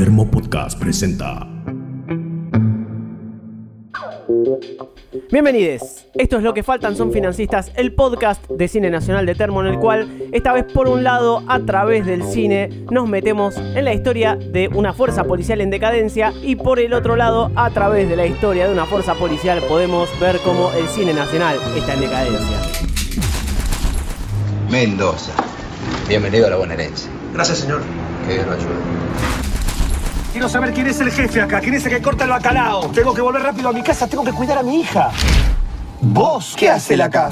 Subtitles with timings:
[0.00, 1.46] Termo Podcast presenta.
[5.30, 6.06] Bienvenidos.
[6.14, 9.66] Esto es Lo que faltan son financistas, el podcast de cine nacional de Termo en
[9.66, 13.92] el cual esta vez por un lado a través del cine nos metemos en la
[13.92, 18.16] historia de una fuerza policial en decadencia y por el otro lado a través de
[18.16, 22.56] la historia de una fuerza policial podemos ver cómo el cine nacional está en decadencia.
[24.70, 25.32] Mendoza.
[26.08, 27.10] Bienvenido a la bonaerense.
[27.34, 27.82] Gracias, señor.
[28.26, 29.39] Que Dios lo ayude.
[30.32, 32.88] Quiero saber quién es el jefe acá, quién es el que corta el bacalao.
[32.92, 35.10] Tengo que volver rápido a mi casa, tengo que cuidar a mi hija.
[36.00, 37.30] ¿Vos qué haces acá?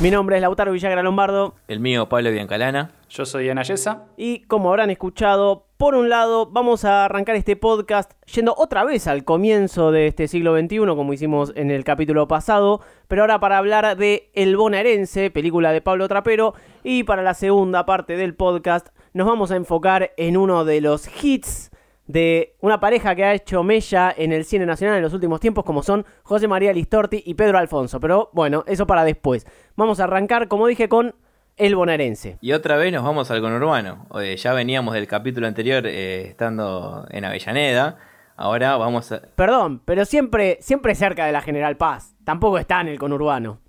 [0.00, 2.92] Mi nombre es Lautaro Villagra Lombardo El mío, Pablo Biancalana.
[3.10, 4.04] Yo soy Ana Yesa.
[4.16, 9.08] y como habrán escuchado, por un lado vamos a arrancar este podcast yendo otra vez
[9.08, 13.58] al comienzo de este siglo XXI como hicimos en el capítulo pasado, pero ahora para
[13.58, 18.88] hablar de El Bonaerense, película de Pablo Trapero, y para la segunda parte del podcast
[19.12, 21.70] nos vamos a enfocar en uno de los hits
[22.10, 25.64] de una pareja que ha hecho mella en el cine nacional en los últimos tiempos,
[25.64, 28.00] como son José María Listorti y Pedro Alfonso.
[28.00, 29.46] Pero bueno, eso para después.
[29.76, 31.14] Vamos a arrancar, como dije, con
[31.56, 32.38] El Bonaerense.
[32.40, 34.08] Y otra vez nos vamos al conurbano.
[34.20, 37.98] Eh, ya veníamos del capítulo anterior eh, estando en Avellaneda.
[38.36, 39.22] Ahora vamos a...
[39.36, 42.16] Perdón, pero siempre, siempre cerca de la General Paz.
[42.24, 43.60] Tampoco está en el conurbano.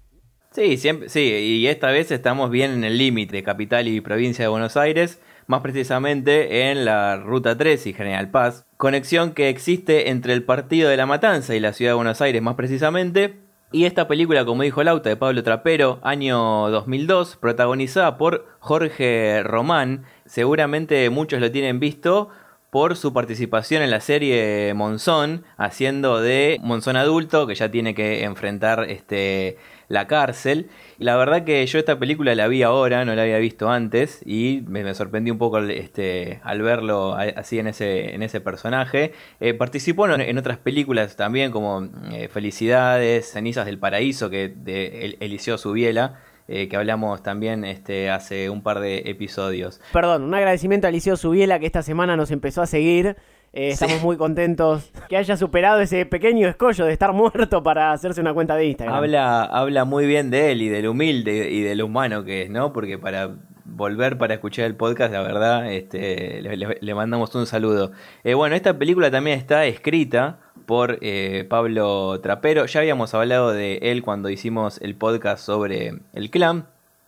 [0.51, 4.49] Sí, siempre, sí, y esta vez estamos bien en el límite capital y provincia de
[4.49, 10.33] Buenos Aires, más precisamente en la Ruta 3 y General Paz, conexión que existe entre
[10.33, 13.39] el Partido de la Matanza y la Ciudad de Buenos Aires más precisamente,
[13.73, 20.03] y esta película, como dijo Lauta, de Pablo Trapero, año 2002, protagonizada por Jorge Román,
[20.25, 22.29] seguramente muchos lo tienen visto
[22.69, 28.25] por su participación en la serie Monzón, haciendo de Monzón adulto, que ya tiene que
[28.25, 29.57] enfrentar este,
[29.91, 30.69] la cárcel.
[30.97, 34.21] Y la verdad que yo esta película la vi ahora, no la había visto antes,
[34.25, 39.13] y me, sorprendí un poco este, al verlo así en ese, en ese personaje.
[39.39, 45.17] Eh, participó en, otras películas también, como eh, Felicidades, Cenizas del Paraíso, que de El-
[45.19, 46.19] Eliseo Subiela.
[46.47, 49.79] eh, que hablamos también este, hace un par de episodios.
[49.93, 53.15] Perdón, un agradecimiento a Liceo Subiela que esta semana nos empezó a seguir.
[53.53, 58.21] Eh, estamos muy contentos que haya superado ese pequeño escollo de estar muerto para hacerse
[58.21, 58.95] una cuenta de Instagram.
[58.95, 62.71] Habla, habla muy bien de él y del humilde y del humano que es, ¿no?
[62.71, 63.31] Porque para
[63.65, 67.91] volver para escuchar el podcast, la verdad, este, le, le- le mandamos un saludo.
[68.23, 72.65] Eh, bueno, esta película también está escrita por eh, Pablo Trapero.
[72.67, 76.65] Ya habíamos hablado de él cuando hicimos el podcast sobre el clan.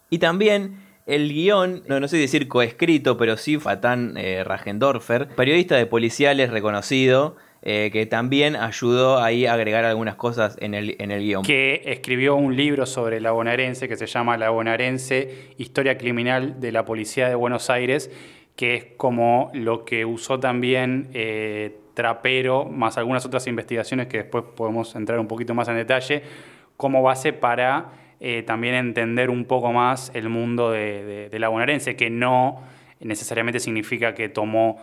[0.10, 5.76] Y también el guion, no, no sé decir coescrito, pero sí Fatán eh, Rajendorfer, periodista
[5.76, 11.12] de policiales reconocido, eh, que también ayudó ahí a agregar algunas cosas en el, en
[11.12, 11.44] el guion.
[11.44, 16.72] que escribió un libro sobre la bonaerense que se llama La bonaerense, Historia Criminal de
[16.72, 18.12] la Policía de Buenos Aires,
[18.56, 24.44] que es como lo que usó también eh, Trapero, más algunas otras investigaciones que después
[24.56, 26.24] podemos entrar un poquito más en detalle,
[26.76, 31.96] como base para eh, también entender un poco más el mundo de, de- la bonaerense,
[31.98, 32.62] que no
[33.02, 34.82] necesariamente significa que tomó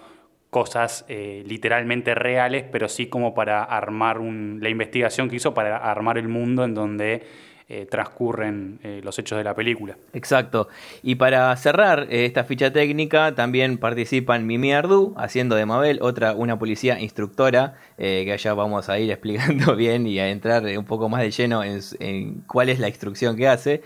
[0.51, 5.77] cosas eh, literalmente reales, pero sí como para armar un- la investigación que hizo para
[5.79, 7.23] armar el mundo en donde
[7.73, 9.97] eh, transcurren eh, los hechos de la película.
[10.13, 10.67] Exacto.
[11.05, 16.35] Y para cerrar eh, esta ficha técnica, también participan Mimi Ardú, haciendo de Mabel, otra,
[16.35, 21.09] una policía instructora, que allá vamos a ir explicando bien y a entrar un poco
[21.09, 23.83] más de lleno en, cuál es la instrucción que hace.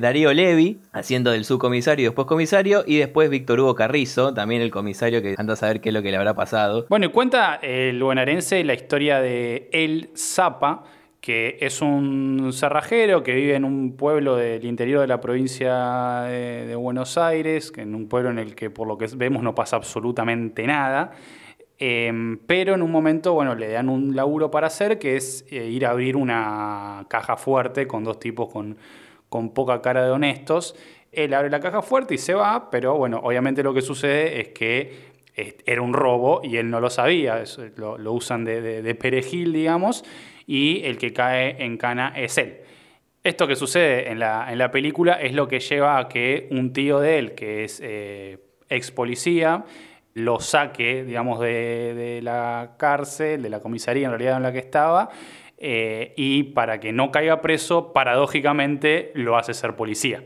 [0.00, 4.70] Darío Levi, haciendo del subcomisario y después comisario, y después Víctor Hugo Carrizo, también el
[4.70, 6.86] comisario que anda a saber qué es lo que le habrá pasado.
[6.88, 10.84] Bueno, y cuenta el bonaerense la historia de El Zapa,
[11.20, 16.74] que es un cerrajero que vive en un pueblo del interior de la provincia de,
[16.76, 20.66] Buenos Aires, en un pueblo en el que por lo que vemos no pasa absolutamente
[20.66, 21.12] nada.
[21.80, 25.66] Eh, pero en un momento, bueno, le dan un laburo para hacer, que es eh,
[25.68, 28.76] ir a abrir una caja fuerte con dos tipos con,
[29.28, 30.74] con poca cara de honestos.
[31.12, 34.48] Él abre la caja fuerte y se va, pero bueno, obviamente lo que sucede es
[34.48, 35.08] que
[35.66, 37.44] era un robo y él no lo sabía,
[37.76, 40.04] lo, usan de- de perejil, digamos,
[40.48, 42.62] y el que cae en cana es él.
[43.22, 46.72] Esto que sucede en la, en la película es lo que lleva a que un
[46.72, 48.38] tío de él, que es eh,
[48.70, 49.66] ex policía,
[50.14, 54.58] lo saque, digamos, de, de la cárcel, de la comisaría en realidad en la que
[54.58, 55.10] estaba,
[55.58, 60.22] eh, y para que no caiga preso, paradójicamente lo hace ser policía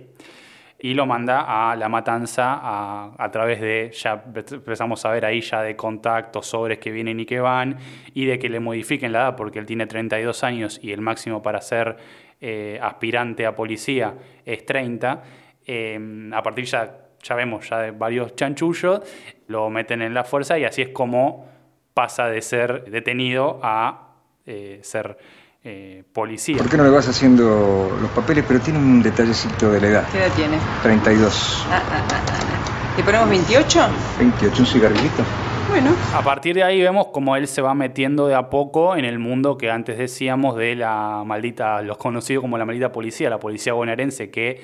[0.83, 5.41] y lo manda a la matanza a, a través de, ya empezamos a ver ahí
[5.41, 7.79] ya de contactos, sobres que vienen y que van,
[8.13, 11.41] y de que le modifiquen la edad, porque él tiene 32 años y el máximo
[11.41, 11.97] para ser
[12.41, 14.15] eh, aspirante a policía
[14.45, 15.23] es 30.
[15.65, 19.01] Eh, a partir ya ya vemos ya de varios chanchullos,
[19.47, 21.49] lo meten en la fuerza y así es como
[21.95, 24.15] pasa de ser detenido a
[24.47, 25.17] eh, ser
[25.65, 26.57] eh, policía.
[26.59, 28.45] ¿Por qué no le vas haciendo los papeles?
[28.47, 30.09] Pero tiene un detallecito de la edad.
[30.11, 30.59] ¿Qué edad tiene?
[30.83, 31.67] 32.
[31.71, 32.97] Ah, ah, ah, ah.
[32.97, 33.81] ¿Le ponemos 28?
[34.19, 35.23] 28, un cigarrillito.
[35.71, 35.91] Bueno.
[36.15, 39.19] A partir de ahí vemos cómo él se va metiendo de a poco en el
[39.19, 43.73] mundo que antes decíamos de la maldita, los conocidos como la maldita policía, la policía
[43.73, 44.61] bonaerense, que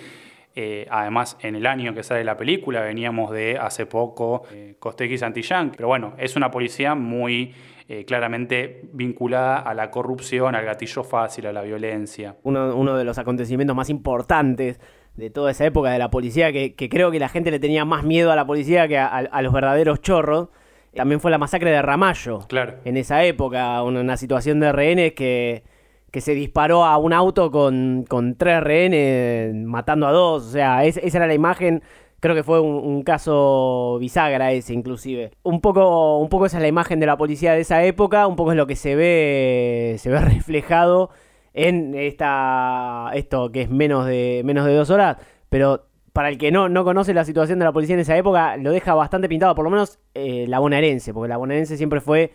[0.54, 5.14] eh, además en el año que sale la película veníamos de hace poco eh, Costequi
[5.14, 7.54] y Santillán, pero bueno, es una policía muy
[7.88, 12.36] eh, claramente vinculada a la corrupción, al gatillo fácil, a la violencia.
[12.42, 14.78] Uno, uno de los acontecimientos más importantes
[15.16, 17.84] de toda esa época de la policía, que, que creo que la gente le tenía
[17.84, 20.48] más miedo a la policía que a, a- a los verdaderos chorros,
[20.94, 22.40] también fue la masacre de Ramallo.
[22.48, 22.74] Claro.
[22.84, 25.62] En esa época, una, una situación de rehenes que,
[26.10, 30.46] que se disparó a un auto con, con tres rehenes matando a dos.
[30.46, 31.82] O sea, es- esa era la imagen.
[32.20, 35.30] Creo que fue un, caso bisagra ese, inclusive.
[35.44, 38.34] Un poco, un poco esa es la imagen de la policía de esa época, un
[38.34, 41.10] poco es lo que se ve, se ve reflejado
[41.54, 45.16] en esta esto que es menos de menos de dos horas,
[45.48, 48.56] pero para el que no, no conoce la situación de la policía en esa época,
[48.56, 52.32] lo deja bastante pintado, por lo menos eh, la bonaerense, porque la bonaerense siempre fue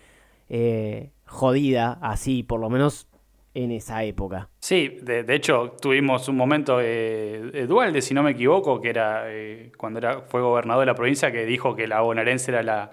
[0.48, 3.10] eh, jodida, así, por lo menos
[3.54, 4.50] en esa época.
[4.60, 9.24] Sí, de, de hecho tuvimos un momento, eh, Dualde, si no me equivoco, que era
[9.28, 12.92] eh, cuando era, fue gobernador de la provincia, que dijo que la bonaerense era la,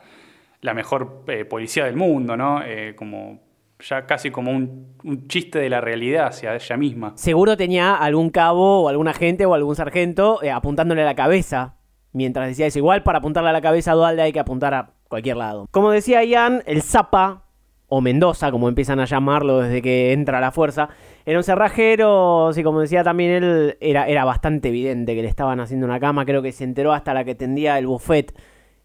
[0.61, 2.63] la mejor eh, policía del mundo, ¿no?
[2.65, 3.41] Eh, como
[3.81, 7.13] ya casi como un, un chiste de la realidad hacia ella misma.
[7.17, 11.77] Seguro tenía algún cabo o algún agente o algún sargento apuntándole a la cabeza.
[12.13, 14.91] Mientras decía eso, igual para apuntarle a la cabeza a Dualde hay que apuntar a
[15.09, 15.67] cualquier lado.
[15.71, 17.45] Como decía Ian, el Zapa,
[17.91, 20.89] o Mendoza, como empiezan a llamarlo desde que entra a la fuerza,
[21.27, 25.61] era un cerrajero, sí, como decía también él, era, era bastante evidente que le estaban
[25.61, 28.33] haciendo una cama, creo que se enteró hasta la que tendía el buffet,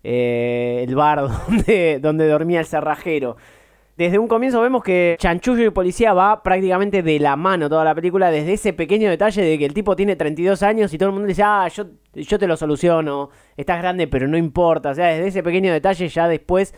[0.03, 3.37] eh, el bar donde, donde dormía el cerrajero.
[3.95, 7.95] Desde un comienzo vemos que Chanchullo y Policía va prácticamente de la mano toda la
[7.95, 11.13] película, desde ese pequeño detalle de que el tipo tiene 32 años y todo el
[11.13, 15.07] mundo dice, ah, yo, yo te lo soluciono, estás grande pero no importa, o sea,
[15.07, 16.73] desde ese pequeño detalle ya después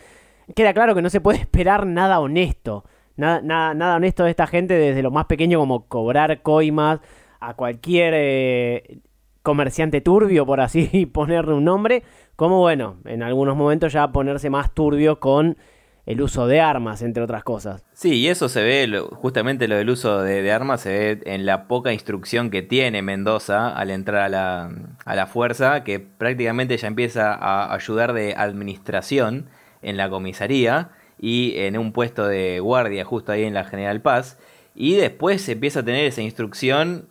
[0.55, 2.83] queda claro que no se puede esperar nada honesto,
[3.15, 6.99] nada, nada, nada honesto de esta gente desde lo más pequeño como cobrar coimas
[7.39, 8.99] a cualquier eh,
[9.41, 12.03] comerciante turbio, por así ponerle un nombre,
[12.35, 15.57] como bueno, en algunos momentos ya ponerse más turbio con
[16.05, 17.83] el uso de armas, entre otras cosas.
[17.91, 21.45] Sí, y eso se ve, justamente lo del uso de, de armas se ve en
[21.45, 24.71] la poca instrucción que tiene Mendoza al entrar a la,
[25.03, 29.49] a la fuerza, que prácticamente ya empieza a ayudar de administración
[29.87, 30.89] en la comisaría
[31.19, 34.37] y en un puesto de guardia justo ahí en la General Paz.
[34.75, 37.07] Y después empieza a tener esa instrucción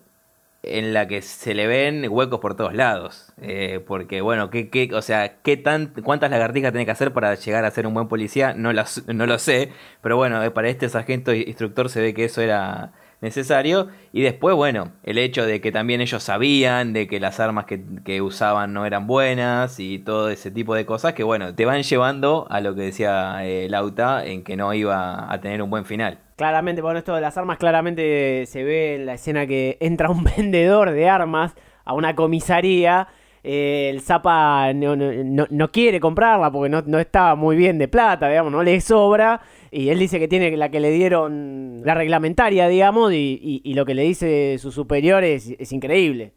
[0.62, 3.32] en la que se le ven huecos por todos lados.
[3.40, 7.34] Eh, porque, bueno, ¿qué, qué, o sea, ¿qué tan, ¿cuántas lagartijas tiene que hacer para
[7.34, 8.54] llegar a ser un buen policía?
[8.54, 9.70] No, las, no lo sé.
[10.02, 13.88] Pero bueno, eh, para este sargento instructor se ve que eso era necesario.
[14.12, 17.80] Y después, bueno, el hecho de que también ellos sabían de que las armas que,
[18.04, 21.82] que usaban no eran buenas y todo ese tipo de cosas que, bueno, te van
[21.82, 25.84] llevando a lo que decía eh, Lauta, en que no iba a tener un buen
[25.84, 26.18] final.
[26.36, 30.24] Claramente, bueno, esto de las armas claramente se ve en la escena que entra un
[30.36, 31.54] vendedor de armas
[31.84, 33.08] a una comisaría.
[33.48, 37.86] eh, el Zapa no, no- no- quiere comprarla porque no, no está muy bien de
[37.88, 39.40] plata, digamos, no le sobra.
[39.70, 43.74] Y él dice que tiene la que le dieron, la reglamentaria, digamos, y, y- y
[43.74, 46.32] lo que le dice su superior es, es increíble.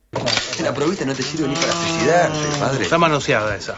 [0.63, 2.83] La provista no te sirve ni para suicidarte, padre.
[2.83, 3.77] Está manoseada esa.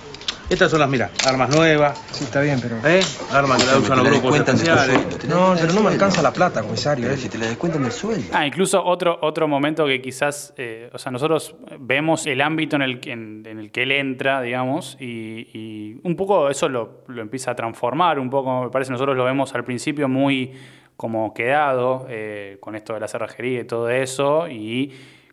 [0.51, 2.75] Estas son las, mira, armas nuevas, Sí, está bien, pero...
[2.85, 2.99] ¿eh?
[3.31, 5.25] Armas que la usan los grupos especiales.
[5.29, 7.05] No, pero no me alcanza la plata, comisario.
[7.05, 7.17] Pero ¿eh?
[7.17, 8.27] si te la descuentan del sueldo.
[8.33, 12.81] Ah, incluso otro, otro momento que quizás, eh, o sea, nosotros vemos el ámbito en
[12.81, 17.03] el que, en, en el que él entra, digamos, y, y un poco eso lo,
[17.07, 20.51] lo empieza a transformar, un poco, me parece, nosotros lo vemos al principio muy
[20.97, 24.91] como quedado eh, con esto de la cerrajería y todo eso, y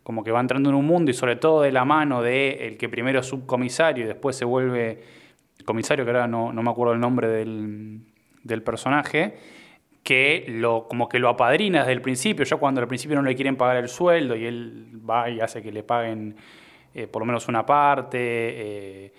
[0.09, 2.77] como que va entrando en un mundo y sobre todo de la mano de el
[2.77, 5.03] que primero es subcomisario y después se vuelve
[5.65, 7.99] comisario, que ahora no, no me acuerdo el nombre del,
[8.41, 9.37] del personaje,
[10.01, 13.35] que lo, como que lo apadrina desde el principio, ya cuando al principio no le
[13.35, 16.35] quieren pagar el sueldo y él va y hace que le paguen
[16.95, 18.17] eh, por lo menos una parte.
[18.19, 19.13] eh,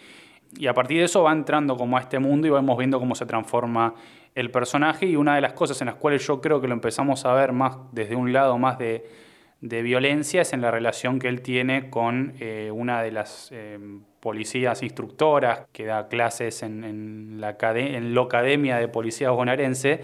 [0.59, 3.15] y a partir de eso va entrando como a este mundo y vamos viendo cómo
[3.15, 3.95] se transforma
[4.35, 7.25] el personaje y una de las cosas en las cuales yo creo que lo empezamos
[7.27, 9.30] a ver más desde un lado más de,
[9.61, 13.79] de violencia es en la relación que él tiene con eh, una de las eh,
[14.21, 20.01] policías instructoras que da clases en, en la en la Academia de Policía Bonaerense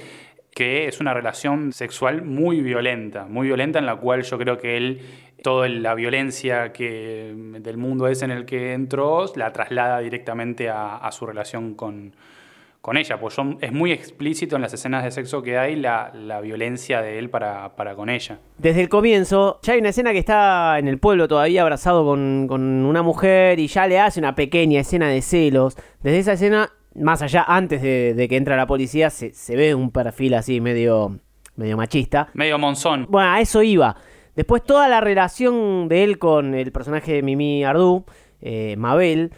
[0.54, 4.78] que es una relación sexual muy violenta, muy violenta en la cual yo creo que
[4.78, 5.00] él
[5.42, 11.08] toda la violencia que, del mundo ese en el que entró la traslada directamente a
[11.12, 12.14] su relación con,
[12.86, 16.12] con ella, pues son, es muy explícito en las escenas de sexo que hay la,
[16.14, 18.38] la violencia de él para, para, con ella.
[18.58, 22.46] Desde el comienzo, ya hay una escena que está en el pueblo todavía abrazado con,
[22.46, 25.76] con, una mujer y ya le hace una pequeña escena de celos.
[26.00, 29.74] Desde esa escena, más allá, antes de, de que entra la policía, se, se, ve
[29.74, 31.18] un perfil así medio,
[31.56, 32.28] medio machista.
[32.34, 33.08] Medio monzón.
[33.08, 33.96] Bueno, a eso iba.
[34.36, 38.04] Después toda la relación de él con el personaje de Mimi Ardú,
[38.40, 39.32] eh, Mabel,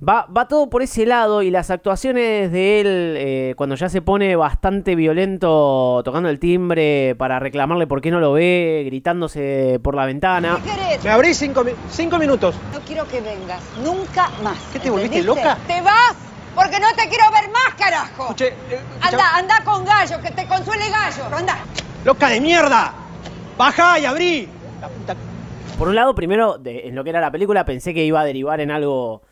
[0.00, 4.00] Va, va, todo por ese lado y las actuaciones de él, eh, cuando ya se
[4.00, 9.96] pone bastante violento tocando el timbre para reclamarle por qué no lo ve, gritándose por
[9.96, 10.60] la ventana.
[10.62, 11.02] ¿Qué querés?
[11.02, 12.54] Me abrís cinco, cinco, minutos.
[12.72, 14.56] No quiero que vengas, nunca más.
[14.72, 15.58] ¿Qué te volviste loca?
[15.66, 16.14] ¡Te vas!
[16.54, 18.22] Porque no te quiero ver más, carajo.
[18.22, 21.36] Escuché, eh, anda, anda con gallo, que te consuele gallo.
[21.36, 21.58] Anda.
[22.04, 22.94] ¡Loca de mierda!
[23.56, 24.48] ¡Baja y abrí!
[24.80, 25.16] La puta...
[25.76, 28.24] Por un lado, primero, de, en lo que era la película, pensé que iba a
[28.24, 29.22] derivar en algo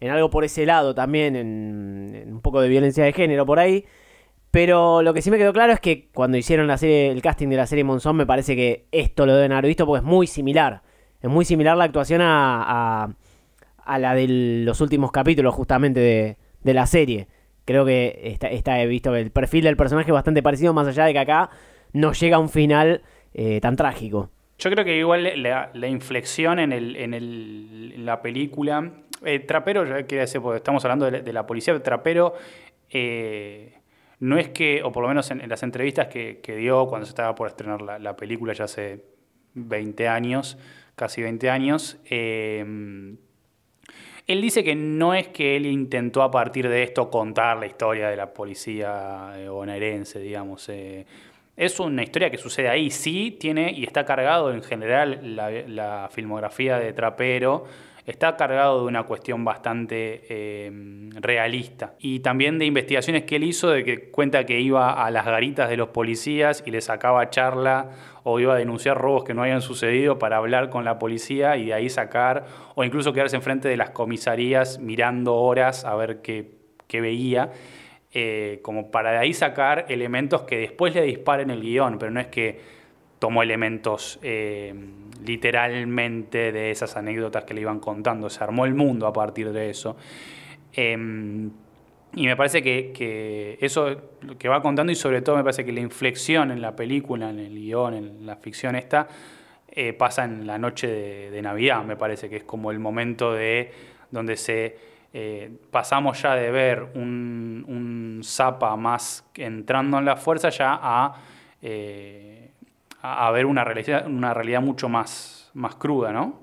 [0.00, 3.84] en algo por ese lado también, en, un poco de violencia de género por ahí.
[4.50, 7.48] Pero lo que sí me quedó claro es que cuando hicieron la serie, el casting
[7.48, 10.26] de la serie Monzón, me parece que esto lo deben haber visto porque es muy
[10.26, 10.82] similar.
[11.22, 13.14] Es muy similar la actuación a,
[13.84, 14.26] a, la de
[14.64, 17.28] los últimos capítulos justamente de, de la serie.
[17.64, 21.18] Creo que está, he visto el perfil del personaje bastante parecido, más allá de que
[21.20, 21.50] acá
[21.92, 23.02] no llega a un final
[23.34, 24.30] eh, tan trágico.
[24.58, 28.92] Yo creo que igual la, la inflexión en, el, en, el, en la película
[29.24, 32.34] eh, Trapero, ya quería decir, porque estamos hablando de, la policía, Trapero
[32.88, 33.78] eh,
[34.20, 37.34] no es que, o por lo menos en, las entrevistas que, dio cuando se estaba
[37.34, 39.04] por estrenar la, la, película ya hace
[39.54, 40.58] 20 años,
[40.94, 42.64] casi 20 años, eh,
[44.26, 48.08] él dice que no es que él intentó a partir de esto contar la historia
[48.08, 50.70] de la policía bonaerense, digamos.
[51.56, 56.78] Es una historia que sucede ahí, sí tiene y está cargado en general la filmografía
[56.78, 57.66] de Trapero
[58.10, 60.70] está cargado de una cuestión bastante eh,
[61.14, 61.94] realista.
[61.98, 65.70] Y también de investigaciones que él hizo, de que cuenta que iba a las garitas
[65.70, 67.90] de los policías y le sacaba charla
[68.24, 71.66] o iba a denunciar robos que no habían sucedido para hablar con la policía y
[71.66, 76.50] de ahí sacar, o incluso quedarse enfrente de las comisarías mirando horas a ver qué,
[76.86, 77.52] qué veía.
[78.12, 82.18] Eh, como para de ahí sacar elementos que después le disparen el guion, pero no
[82.18, 82.58] es que
[83.20, 84.74] tomó elementos eh,
[85.24, 89.70] literalmente de esas anécdotas que le iban contando, se armó el mundo a partir de
[89.70, 89.96] eso.
[90.72, 90.96] Eh,
[92.12, 93.96] y me parece que, que, eso
[94.38, 97.38] que va contando y sobre todo me parece que la inflexión en la película, en
[97.38, 99.06] el guion, en la ficción esta,
[99.68, 103.32] eh, pasa en la noche de, de, Navidad, me parece que es como el momento
[103.32, 103.70] de
[104.10, 104.76] donde se
[105.12, 111.14] eh, pasamos ya de ver un, un Zapa más entrando en la fuerza ya a
[111.62, 112.39] eh,
[113.02, 116.40] a, ver una realidad, una realidad mucho más, más cruda, ¿no?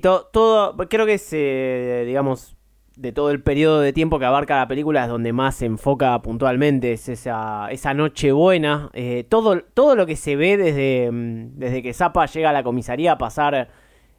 [0.00, 1.30] Todo, todo, creo que es,
[2.06, 2.58] digamos,
[2.98, 6.20] de todo el periodo de tiempo que abarca la película es donde más se enfoca
[6.20, 8.90] puntualmente, es esa, esa noche buena.
[8.92, 13.12] Eh, todo, todo lo que se ve desde, desde que Zappa llega a la comisaría
[13.12, 13.68] a pasar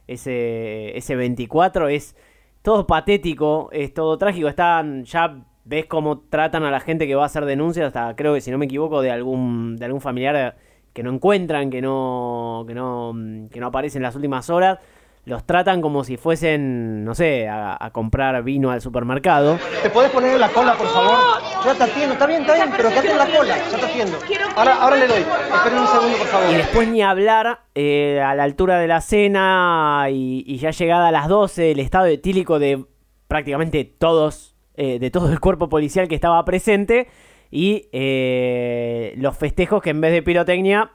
[0.06, 2.16] ese, ese 24 es
[2.62, 4.48] todo patético, es todo trágico.
[4.48, 8.32] Están, ya ves cómo tratan a la gente que va a hacer denuncias, hasta creo
[8.32, 10.56] que si no me equivoco, de algún, de algún familiar
[10.92, 13.12] que no encuentran, que no, que no,
[13.50, 14.78] que no aparecen en las últimas horas,
[15.24, 19.58] los tratan como si fuesen, no sé, a, a, comprar vino al supermercado.
[19.82, 21.18] ¿Te podés poner en la cola, por favor?
[21.64, 24.18] Ya te atiendo, está bien, está bien, pero quédate en la cola, ya te atiendo.
[24.56, 25.20] Ahora, ahora le doy,
[25.54, 26.50] esperen un segundo, por favor.
[26.50, 31.08] Y después ni hablar, eh, a la altura de la cena y, y, ya llegada
[31.08, 32.84] a las 12, el estado etílico de
[33.28, 37.08] prácticamente todos, eh, de todo el cuerpo policial que estaba presente
[37.50, 40.92] y eh, los festejos que en vez de pirotecnia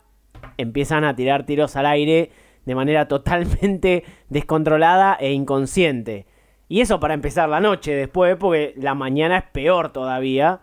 [0.57, 2.31] empiezan a tirar tiros al aire
[2.65, 6.25] de manera totalmente descontrolada e inconsciente.
[6.67, 10.61] Y eso para empezar la noche después, porque la mañana es peor todavía,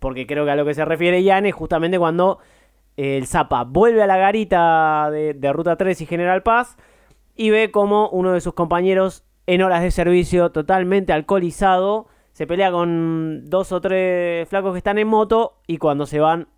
[0.00, 2.40] porque creo que a lo que se refiere Jan es justamente cuando
[2.96, 6.76] el Zapa vuelve a la garita de, de Ruta 3 y General Paz
[7.36, 12.72] y ve como uno de sus compañeros en horas de servicio totalmente alcoholizado se pelea
[12.72, 16.48] con dos o tres flacos que están en moto y cuando se van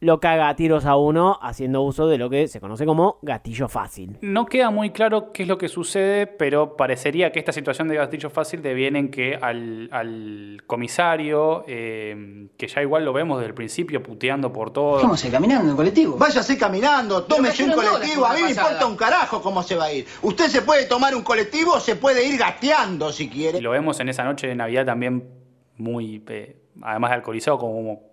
[0.00, 3.68] lo caga a tiros a uno haciendo uso de lo que se conoce como gatillo
[3.68, 4.16] fácil.
[4.20, 7.96] No queda muy claro qué es lo que sucede, pero parecería que esta situación de
[7.96, 13.48] gatillo fácil deviene en que al, al comisario, eh, que ya igual lo vemos desde
[13.48, 15.00] el principio puteando por todo.
[15.00, 16.16] ¿Cómo se caminando en colectivo?
[16.16, 19.92] Váyase caminando, tómese un colectivo, a mí me importa un carajo cómo se va a
[19.92, 20.06] ir.
[20.22, 23.58] Usted se puede tomar un colectivo o se puede ir gateando si quiere.
[23.58, 25.28] Y lo vemos en esa noche de Navidad también
[25.76, 28.07] muy, eh, además de alcoholizado, como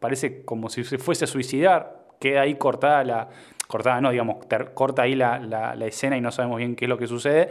[0.00, 3.28] parece como si se fuese a suicidar, queda ahí cortada la,
[3.68, 4.36] cortada no, digamos,
[4.74, 7.50] corta ahí la, la- escena y no sabemos bien qué es lo que sucede.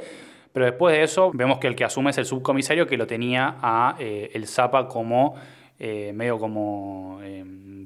[0.53, 3.57] Pero después de eso, vemos que el que asume es el subcomisario que lo tenía
[3.61, 5.35] a eh, el Zapa como
[5.79, 7.43] eh, medio como eh,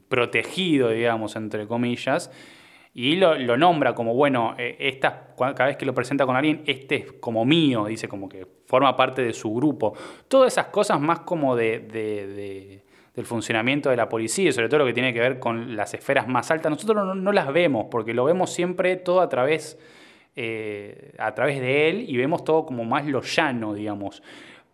[0.07, 2.31] protegido, digamos, entre comillas.
[2.93, 6.61] Y lo, lo nombra como, bueno, eh, esta, cada vez que lo presenta con alguien,
[6.67, 9.93] este es como mío, dice como que forma parte de su grupo.
[10.27, 11.79] Todas esas cosas más como de-
[13.19, 15.93] del funcionamiento de la policía y sobre todo lo que tiene que ver con las
[15.93, 19.77] esferas más altas, nosotros no, las vemos porque lo vemos siempre todo a través,
[20.37, 24.23] eh, a través de él y vemos todo como más lo llano, digamos.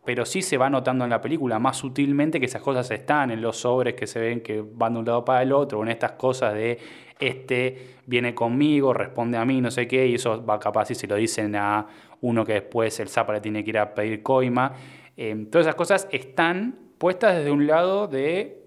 [0.05, 3.41] Pero sí se va notando en la película más sutilmente que esas cosas están en
[3.41, 6.11] los sobres que se ven que van de un lado para el otro, en estas
[6.11, 6.77] cosas de
[7.19, 11.07] este viene conmigo, responde a mí, no sé qué, y eso va capaz y se
[11.07, 11.87] lo dicen a
[12.21, 14.73] uno que después el Zapa le tiene que ir a pedir coima.
[15.17, 18.65] Eh, todas esas cosas están puestas desde un lado de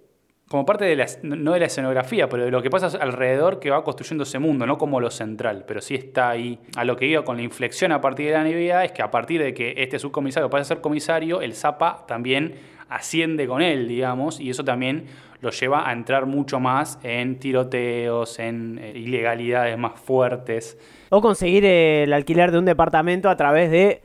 [0.48, 3.70] como parte de la, no de la escenografía, pero de lo que pasa alrededor que
[3.70, 6.58] va construyendo ese mundo, no como lo central, pero sí está ahí.
[6.76, 9.10] A lo que iba con la inflexión a partir de la Navidad es que a
[9.10, 12.54] partir de que este subcomisario pasa a ser comisario, el Zapa también
[12.88, 15.04] asciende con él, digamos, y eso también
[15.40, 20.78] lo lleva a entrar mucho más en tiroteos, en eh, ilegalidades más fuertes.
[21.10, 24.02] O conseguir el alquiler de un departamento a través de,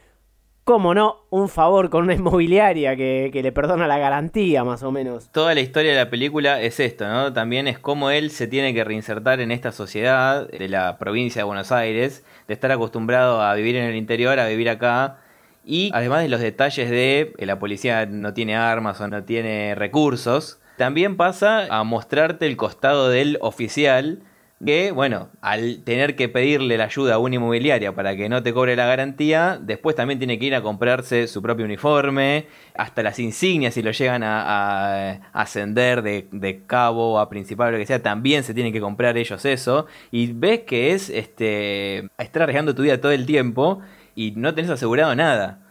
[0.63, 4.91] cómo no, un favor con una inmobiliaria que, que le perdona la garantía, más o
[4.91, 5.29] menos.
[5.31, 7.33] Toda la historia de la película es esto, ¿no?
[7.33, 11.43] También es cómo él se tiene que reinsertar en esta sociedad de la provincia de
[11.43, 15.17] Buenos Aires, de estar acostumbrado a vivir en el interior, a vivir acá.
[15.65, 19.75] Y además de los detalles de que la policía no tiene armas o no tiene
[19.75, 24.23] recursos, también pasa a mostrarte el costado del oficial
[24.65, 28.53] que, bueno, al tener que pedirle la ayuda a una inmobiliaria para que no te
[28.53, 33.19] cobre la garantía, después también tiene que ir a comprarse su propio uniforme, hasta las
[33.19, 38.01] insignias, si lo llegan a, ascender de, de cabo a principal o lo que sea,
[38.01, 39.87] también se tienen que comprar ellos eso.
[40.11, 43.81] Y ves que es este estar arriesgando tu vida todo el tiempo
[44.15, 45.62] y no tenés asegurado nada.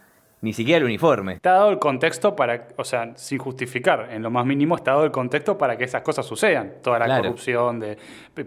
[0.43, 1.33] Ni siquiera el uniforme.
[1.33, 5.05] Está dado el contexto para, o sea, sin justificar, en lo más mínimo está dado
[5.05, 6.73] el contexto para que esas cosas sucedan.
[6.83, 7.23] Toda la Claro.
[7.23, 7.97] corrupción de.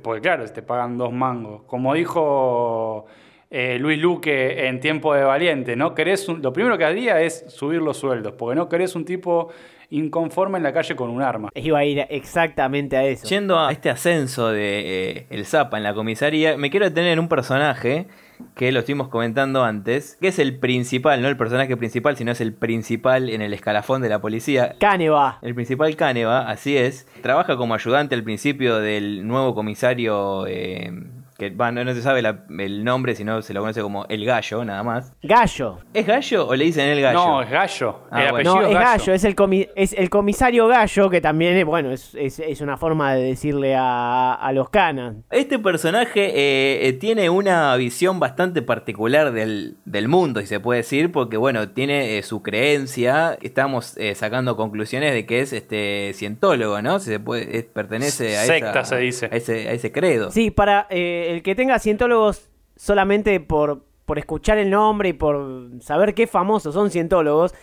[0.02, 1.62] Porque claro, te pagan dos mangos.
[1.66, 3.06] Como dijo
[3.50, 5.94] eh, Luis Luque en tiempo de valiente, ¿no?
[5.94, 9.48] Querés un- lo primero que haría es subir los sueldos, porque no querés un tipo
[9.90, 11.48] inconforme en la calle con un arma.
[11.54, 13.26] Iba a ir exactamente a eso.
[13.28, 17.20] Yendo a este ascenso de eh, el Zapa en la comisaría, me quiero detener en
[17.20, 18.06] un personaje
[18.54, 22.40] que lo estuvimos comentando antes, que es el principal, no el personaje principal, sino es
[22.40, 24.76] el principal en el escalafón de la policía.
[24.78, 25.38] Caneva.
[25.42, 27.06] El principal Caneva, así es.
[27.22, 30.92] Trabaja como ayudante al principio del nuevo comisario, eh,
[31.38, 34.64] que va, no, se sabe la- el nombre, sino se lo conoce como El Gallo,
[34.64, 35.12] nada más.
[35.22, 35.78] Gallo.
[35.92, 37.18] ¿Es Gallo o le dicen El Gallo?
[37.18, 38.00] No, es gallo.
[38.10, 38.50] Ah, el bueno.
[38.52, 38.98] apellido No, es gallo.
[38.98, 42.60] Gallo, es el, comi- es el comisario Gallo, que también, eh, bueno, es, es- es
[42.60, 45.16] una forma de decirle a, a los canas.
[45.30, 50.78] Este personaje eh, eh, tiene una visión bastante particular del, del mundo, si se puede
[50.80, 56.12] decir, porque bueno, tiene eh, su creencia, estamos eh, sacando conclusiones de que es este
[56.14, 56.98] cientólogo, ¿no?
[56.98, 59.26] Si se puede, es- pertenece a, Secta, esa- se dice.
[59.30, 60.30] a ese, a ese credo.
[60.30, 65.70] Sí, para eh, el que tenga cientólogos solamente por, por escuchar el nombre y por
[65.80, 67.54] saber qué famosos son cientólogos,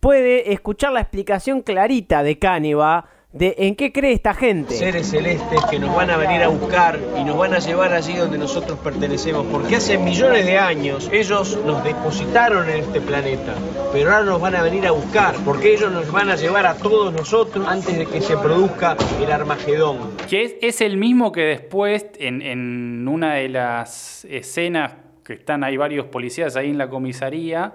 [0.00, 4.74] puede escuchar la explicación clarita de Caneva de en qué cree esta gente.
[4.74, 8.16] Seres celestes que nos van a venir a buscar y nos van a llevar allí
[8.16, 13.54] donde nosotros pertenecemos, porque hace millones de años ellos nos depositaron en este planeta,
[13.92, 16.74] pero ahora nos van a venir a buscar, porque ellos nos van a llevar a
[16.74, 20.16] todos nosotros antes de que se produzca el Armagedón.
[20.28, 25.62] Que es, es el mismo que después, en, en una de las escenas que están
[25.62, 27.74] ahí varios policías ahí en la comisaría,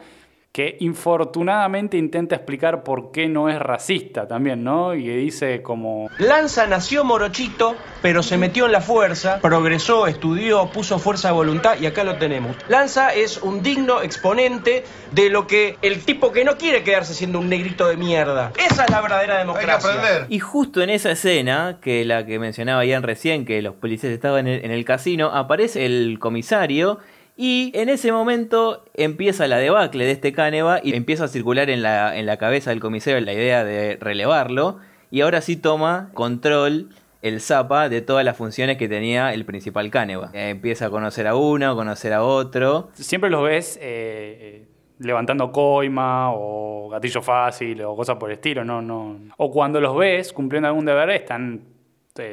[0.53, 4.93] que infortunadamente intenta explicar por qué no es racista también, ¿no?
[4.93, 6.11] Y que dice como...
[6.19, 11.77] Lanza nació morochito, pero se metió en la fuerza, progresó, estudió, puso fuerza de voluntad
[11.81, 12.55] y acá lo tenemos.
[12.69, 17.39] Lanza es un digno exponente de lo que el tipo que no quiere quedarse siendo
[17.39, 18.51] un negrito de mierda.
[18.63, 20.27] Esa es la verdadera democracia.
[20.29, 24.45] Y justo en esa escena, que la que mencionaba Ian recién, que los policías estaban
[24.45, 26.99] en el, en el casino, aparece el comisario
[27.35, 31.81] y en ese momento empieza la debacle de este Caneva y empieza a circular en
[31.81, 36.89] la, en la cabeza del comisario la idea de relevarlo y ahora sí toma control
[37.23, 40.29] el Zapa de todas las funciones que tenía el principal Caneva.
[40.33, 42.89] Eh, empieza a conocer a uno, a conocer a otro.
[42.93, 44.67] Siempre los ves eh, eh,
[44.99, 49.19] levantando coima o gatillo fácil o cosas por el estilo, no, no.
[49.37, 51.61] O cuando los ves cumpliendo algún deber están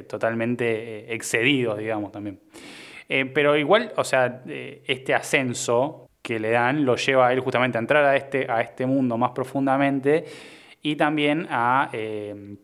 [0.09, 2.41] totalmente excedidos, digamos, también.
[3.13, 7.41] Eh, pero igual, o sea, eh, este ascenso que le dan lo lleva a él
[7.41, 10.25] justamente a entrar a este, a este mundo más profundamente
[10.81, 12.55] y también a eh,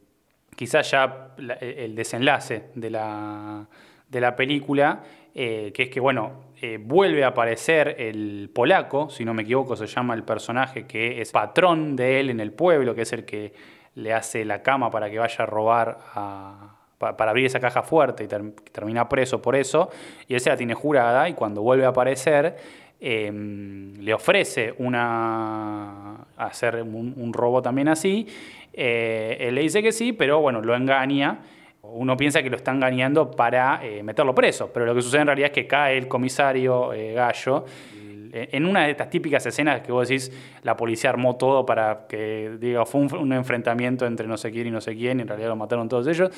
[0.54, 3.66] quizás ya la- el desenlace de la,
[4.08, 5.02] de la película,
[5.34, 6.44] que es que, bueno,
[6.80, 11.30] vuelve a aparecer el polaco, si no me equivoco, se llama el personaje que es
[11.32, 13.52] patrón de él en el pueblo, que es el que
[13.96, 17.82] le hace la cama para que vaya a robar a- pa- para abrir esa caja
[17.82, 19.90] fuerte y ter- termina preso por eso,
[20.28, 22.56] y él se la tiene jurada y cuando vuelve a aparecer
[23.00, 23.30] eh,
[24.00, 28.26] le ofrece una hacer un, robo también así,
[28.72, 31.38] eh, él le dice que sí, pero bueno, lo engaña.
[31.82, 35.26] Uno piensa que lo está engañando para eh, meterlo preso, pero lo que sucede en
[35.28, 37.16] realidad es que cae el comisario eh,
[38.32, 42.56] En una de estas típicas escenas que vos decís, la policía armó todo para que,
[42.58, 45.48] diga, fue un, enfrentamiento entre no sé quién y no sé quién, y en realidad
[45.48, 46.30] lo mataron todos ellos,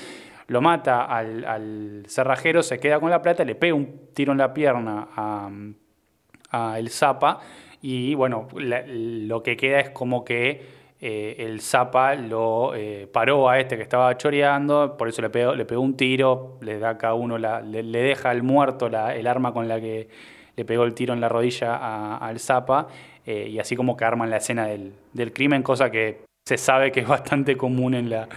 [0.46, 4.52] lo mata al, cerrajero, se queda con la plata, le pega un tiro en la
[4.52, 7.40] pierna a, el Zapa,
[7.82, 13.60] y bueno, lo que queda es como que eh, el Zapa lo eh, paró a
[13.60, 16.98] este que estaba choreando, por eso le pegó, le pegó un tiro, le da a
[16.98, 20.08] cada uno, le, deja al muerto el arma con la que
[20.58, 22.88] le pegó el tiro en la rodilla al Zapa,
[23.24, 26.90] eh, y así como que arman la escena del, del crimen, cosa que se sabe
[26.90, 28.28] que es bastante común en la,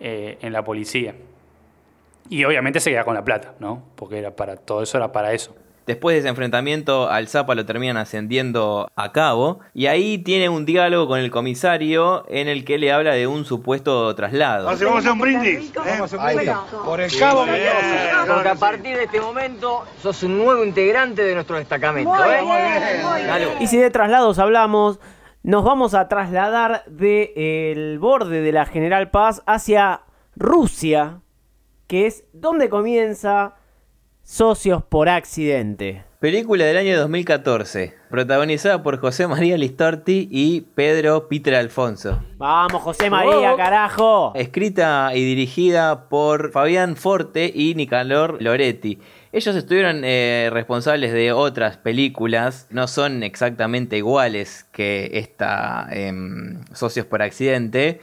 [0.00, 1.14] eh, en la policía.
[2.30, 3.82] Y obviamente se queda con la plata, ¿no?
[3.96, 5.54] Porque era para, todo eso era para eso.
[5.88, 9.60] Después de ese enfrentamiento, al Zapa lo terminan ascendiendo a cabo.
[9.72, 13.46] Y ahí tiene un diálogo con el comisario en el que le habla de un
[13.46, 14.66] supuesto traslado.
[14.66, 15.70] vamos a hacer un brindis.
[15.70, 16.42] ¿eh?
[16.84, 17.46] Por el cabo
[18.26, 22.14] Porque a partir de este momento sos un nuevo integrante de nuestro destacamento.
[22.22, 23.00] ¿eh?
[23.26, 23.48] Dale.
[23.60, 25.00] Y si de traslados hablamos,
[25.42, 30.02] nos vamos a trasladar del borde de la General Paz hacia
[30.36, 31.22] Rusia,
[31.86, 33.54] que es donde comienza
[34.30, 36.04] Socios por Accidente.
[36.20, 42.22] Película del año 2014, protagonizada por José María Listorti y Pedro Peter Alfonso.
[42.36, 44.32] Vamos, José María, carajo.
[44.34, 48.98] Escrita y dirigida por Fabián Forte y Nicanor Loretti.
[49.32, 57.06] Ellos estuvieron eh, responsables de otras películas, no son exactamente iguales que esta em, Socios
[57.06, 58.02] por Accidente.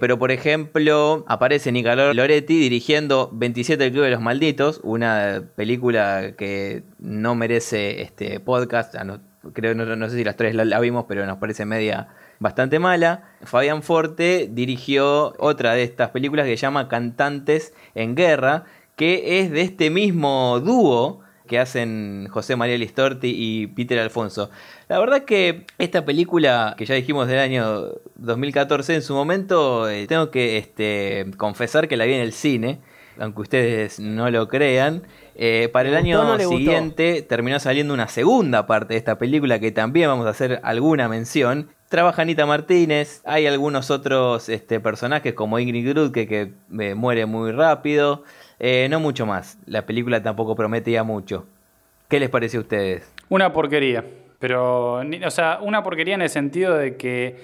[0.00, 6.32] Pero por ejemplo, aparece Nicanor Loretti dirigiendo 27 El Club de los Malditos, una película
[6.36, 8.94] que no merece este podcast.
[8.96, 9.20] Ah,
[9.52, 12.08] creo, no, no sé si las tres la, la vimos, pero nos parece media
[12.40, 13.22] bastante mala.
[13.42, 18.64] Fabián Forte dirigió otra de estas películas que se llama Cantantes en Guerra,
[18.96, 24.50] que es de este mismo dúo que hacen José María Listorti y Peter Alfonso.
[24.88, 30.06] La verdad que esta película, que ya dijimos del año 2014, en su momento eh,
[30.06, 32.80] tengo que este, confesar que la vi en el cine,
[33.18, 35.02] aunque ustedes no lo crean.
[35.36, 39.58] Eh, para el ¿Le año no siguiente terminó saliendo una segunda parte de esta película
[39.58, 41.68] que también vamos a hacer alguna mención.
[41.88, 47.52] Trabaja Anita Martínez, hay algunos otros este, personajes como Ingrid Grutke que eh, muere muy
[47.52, 48.24] rápido.
[48.58, 51.46] Eh, no mucho más, la película tampoco prometía mucho.
[52.08, 53.12] ¿Qué les parece a ustedes?
[53.28, 54.04] Una porquería.
[54.38, 57.36] Pero, o sea, una porquería en el sentido de que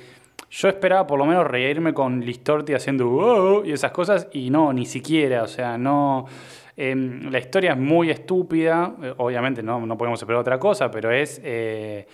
[0.50, 4.72] yo esperaba por lo menos reírme con Listorti haciendo "Wow", y esas cosas, y no,
[4.72, 5.42] ni siquiera.
[5.42, 6.26] O sea, no.
[6.76, 8.92] em, la historia es muy estúpida.
[9.02, 11.40] eh, Obviamente no, no podemos esperar otra cosa, pero es.
[11.44, 12.06] eh,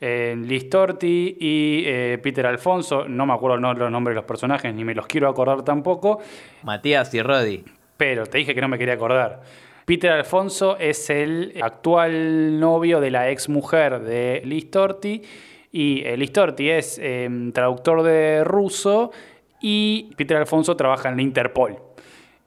[0.00, 4.74] eh, Listorti y eh, Peter Alfonso, no me acuerdo no- los nombres de los personajes,
[4.74, 6.18] ni me los quiero acordar tampoco.
[6.64, 7.64] Matías y Roddy.
[7.96, 9.42] Pero te dije que no me quería acordar.
[9.84, 15.22] Peter Alfonso es el actual novio de la ex mujer de Listorti.
[15.70, 19.12] Y eh, Listorti es eh, traductor de ruso
[19.60, 21.78] y Peter Alfonso trabaja en la Interpol.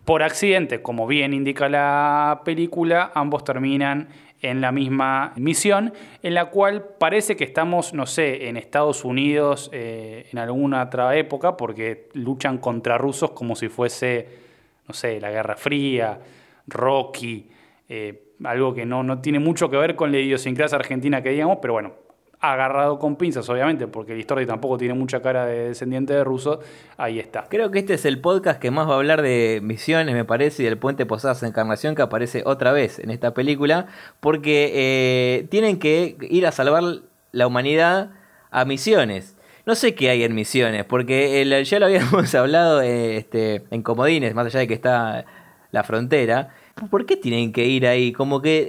[0.06, 4.10] Por accidente, como bien indica la película, ambos terminan
[4.42, 9.70] en la misma misión, en la cual parece que estamos, no sé, en Estados Unidos
[9.74, 14.49] eh, en alguna otra época, porque luchan contra rusos como si fuese,
[14.90, 16.20] no sé, la Guerra Fría,
[16.68, 17.48] Rocky,
[17.88, 21.60] eh, algo que no, no tiene mucho que ver con la idiosincrasia argentina que digamos,
[21.62, 21.94] pero bueno,
[22.40, 26.60] agarrado con pinzas, obviamente, porque el Storti tampoco tiene mucha cara de descendiente de ruso,
[26.98, 27.46] ahí está.
[27.50, 30.64] Creo que este es el podcast que más va a hablar de misiones, me parece,
[30.64, 33.86] y del puente Posadas Encarnación que aparece otra vez en esta película,
[34.22, 36.84] porque eh, tienen que ir a salvar
[37.32, 38.12] la humanidad
[38.50, 39.36] a misiones.
[39.70, 43.84] No sé qué hay en misiones, porque el- ya lo habíamos hablado eh, este, en
[43.84, 45.26] Comodines, más allá de que está
[45.70, 46.50] la frontera.
[46.90, 48.12] ¿Por qué tienen que ir ahí?
[48.12, 48.66] Como que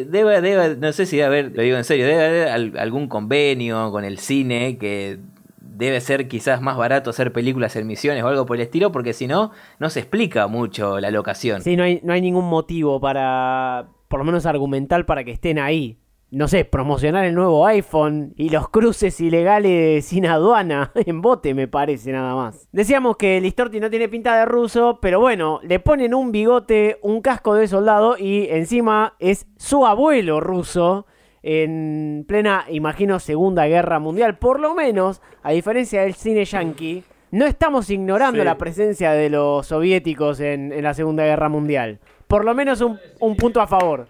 [0.00, 2.76] eh, debe, debe, no sé si debe haber, lo digo en serio, debe haber al-
[2.76, 5.18] algún convenio con el cine que
[5.60, 9.12] debe ser quizás más barato hacer películas en misiones o algo por el estilo, porque
[9.12, 11.62] si no, no se explica mucho la locación.
[11.62, 15.60] Sí, no hay, no hay ningún motivo para, por lo menos argumental, para que estén
[15.60, 15.98] ahí.
[16.32, 21.68] No sé, promocionar el nuevo iPhone y los cruces ilegales sin aduana en bote, me
[21.68, 22.68] parece nada más.
[22.72, 27.20] Decíamos que Listorti no tiene pinta de ruso, pero bueno, le ponen un bigote, un
[27.20, 31.06] casco de soldado y encima es su abuelo ruso
[31.42, 34.38] en plena, imagino, Segunda Guerra Mundial.
[34.38, 38.44] Por lo menos, a diferencia del cine yankee, no estamos ignorando Sí.
[38.44, 41.98] la presencia de los soviéticos en, en la Segunda Guerra Mundial.
[42.28, 44.06] Por lo menos un, un punto a favor.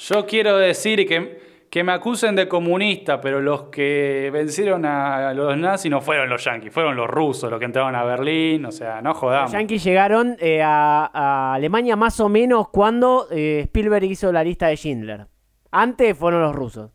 [0.00, 5.56] Yo quiero decir que, que me acusen de comunista, pero los que vencieron a los
[5.58, 9.02] nazis no fueron los yanquis, fueron los rusos los que entraron a Berlín, o sea,
[9.02, 9.52] no Los jodamos.
[9.52, 14.68] yankees llegaron eh, a, a Alemania más o menos cuando eh, Spielberg hizo la lista
[14.68, 15.26] de Schindler.
[15.70, 16.90] Antes fueron los rusos.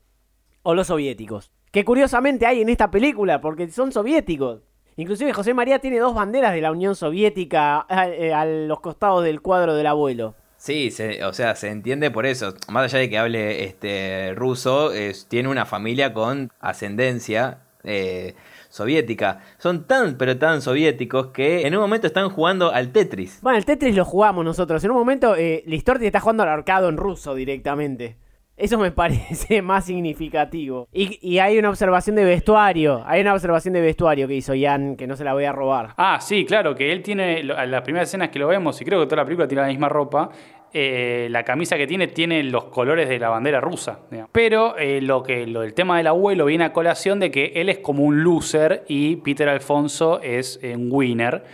[0.63, 1.51] O los soviéticos.
[1.71, 4.63] Que curiosamente hay en esta película, porque son soviéticos.
[4.97, 9.23] Inclusive José María tiene dos banderas de la Unión Soviética a, eh, a los costados
[9.23, 10.33] del cuadro del abuelo.
[10.65, 12.55] Sí, se- o sea, se entiende por eso.
[12.69, 14.91] Más allá de que hable este ruso,
[15.27, 18.33] tiene una familia con ascendencia eh,
[18.69, 19.41] soviética.
[19.59, 23.41] Son tan, pero tan soviéticos que en un momento están jugando al Tetris.
[23.43, 24.83] Bueno, el Tetris lo jugamos nosotros.
[24.83, 28.15] En un momento, eh, Listorti está jugando al arcado en ruso directamente.
[28.57, 30.87] Eso me parece más significativo.
[30.93, 33.03] Y, hay una observación de vestuario.
[33.05, 35.93] Hay una observación de vestuario que hizo Jan, que no se la voy a robar.
[35.97, 39.05] Ah, sí, claro, que él tiene, las primeras escenas que lo vemos, y creo que
[39.05, 40.29] toda la película tiene la misma ropa,
[40.77, 43.99] eh, la camisa que tiene tiene los colores de la bandera rusa.
[44.31, 47.69] Pero eh, lo que lo del tema del abuelo viene a colación de que él
[47.69, 51.45] es como un loser y Peter Alfonso es eh, un winner.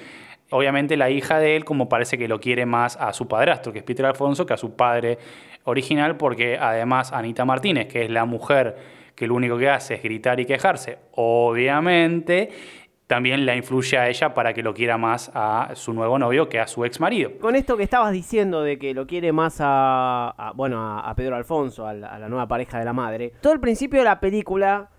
[0.50, 3.80] Obviamente la hija de él como parece que lo quiere más a su padrastro, que
[3.80, 5.20] es Peter Alfonso, que a su padre
[5.64, 10.04] original, porque además Anita Martínez, que es la mujer que lo único que hace es
[10.04, 12.50] gritar y quejarse, obviamente
[13.12, 16.62] también la influye a ella para que lo quiera más a su nuevo novio que
[16.62, 17.32] a su ex marido.
[17.42, 21.86] Con esto que estabas diciendo de que lo quiere más a, bueno, a, Pedro Alfonso,
[21.86, 23.34] a la nueva pareja de la madre.
[23.42, 24.92] Todo el principio de la película,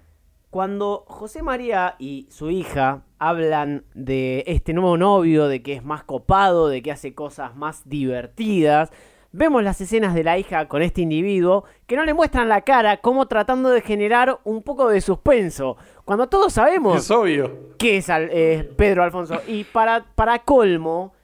[0.51, 6.05] cuando José María y su hija hablan de este nuevo novio, de que es más
[6.05, 8.92] copado, de que hace cosas más divertidas,
[9.33, 12.99] vemos las escenas de la hija con este individuo que no le muestran la cara,
[12.99, 15.77] como tratando de generar un poco de suspenso.
[16.05, 17.71] Cuando todos sabemos Es obvio.
[17.79, 19.40] que es al- eh, Pedro Alfonso.
[19.49, 21.14] Y para, para colmo,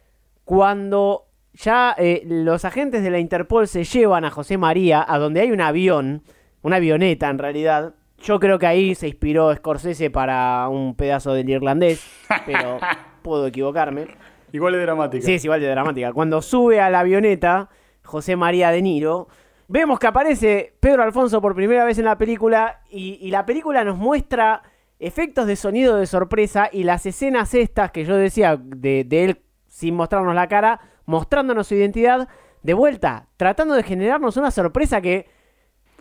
[0.45, 5.41] cuando ya eh, los agentes de la Interpol se llevan a José María a donde
[5.41, 6.23] hay un avión,
[6.63, 11.49] una avioneta en realidad, yo creo que ahí se inspiró Scorsese para un pedazo del
[11.51, 12.05] irlandés,
[12.47, 12.79] pero
[13.23, 14.07] puedo equivocarme.
[14.53, 15.27] Igual de dramática.
[15.27, 16.13] Sí, es igual de dramática.
[16.15, 17.69] Cuando sube a la avioneta,
[18.09, 19.29] José María de Niro,
[19.69, 23.85] vemos que aparece Pedro Alfonso por primera vez en la película y, y la película
[23.85, 24.63] nos muestra
[24.99, 29.43] efectos de sonido de sorpresa y las escenas estas que yo decía de, de él
[29.69, 32.29] sin mostrarnos la cara, mostrándonos su identidad,
[32.63, 35.29] de vuelta, tratando de generarnos una sorpresa que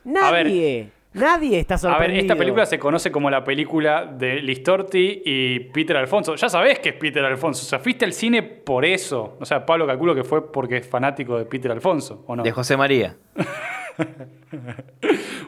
[0.03, 2.13] nadie, nadie está A sorprendido.
[2.15, 6.35] ver, esta película se conoce como la película de Listorti y Peter Alfonso.
[6.35, 7.63] Ya sabés que es Peter Alfonso.
[7.63, 9.37] O sea, fuiste al cine por eso.
[9.39, 12.43] O sea, Pablo calculo que fue porque es fanático de Peter Alfonso, ¿o no?
[12.43, 13.15] De José María.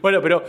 [0.02, 0.44] Bueno, pero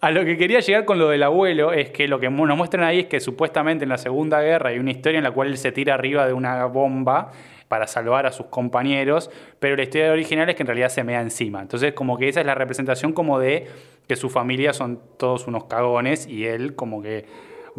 [0.00, 2.84] a lo que quería llegar con lo del abuelo es que lo que nos muestran
[2.84, 5.58] ahí es que supuestamente en la Segunda Guerra hay una historia en la cual él
[5.58, 7.30] se tira arriba de una bomba
[7.68, 11.20] para salvar a sus compañeros, pero la historia original es que en realidad se mea
[11.20, 11.60] encima.
[11.62, 13.66] Entonces, como que esa es la representación como de
[14.06, 17.26] que su familia son todos unos cagones y él como que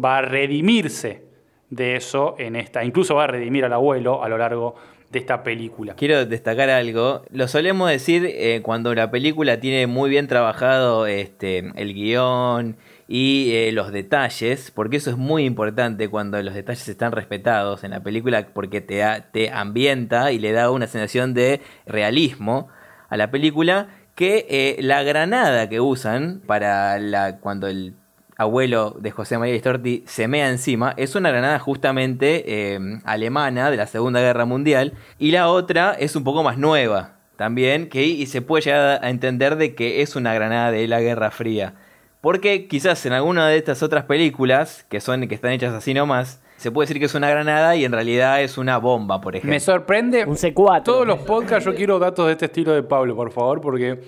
[0.02, 1.22] va a redimirse
[1.70, 4.74] de eso en esta, incluso va a redimir al abuelo a lo largo
[5.10, 5.94] de esta película.
[5.94, 7.22] Quiero destacar algo.
[7.30, 13.52] Lo solemos decir eh, cuando la película tiene muy bien trabajado este, el guion y
[13.52, 18.02] eh, los detalles, porque eso es muy importante cuando los detalles están respetados en la
[18.02, 22.68] película, porque te, te ambienta y le da una sensación de realismo
[23.08, 23.88] a la película,
[24.18, 27.94] que eh, la granada que usan para la cuando el
[28.36, 32.42] abuelo de José María Listorti se mea encima, es una granada justamente
[32.74, 37.12] eh, alemana de la Segunda Guerra Mundial, y la otra es un poco más nueva
[37.36, 41.00] también, que y se puede llegar a entender de que es una granada de la
[41.00, 41.74] Guerra Fría.
[42.20, 46.40] Porque quizás en alguna de estas otras películas, que son que están hechas así nomás,
[46.58, 49.52] se puede decir que es una granada y en realidad es una bomba, por ejemplo.
[49.52, 50.24] Me sorprende.
[50.24, 50.82] Un C4.
[50.82, 54.00] Todos los podcasts yo quiero datos de este estilo de Pablo, por favor, porque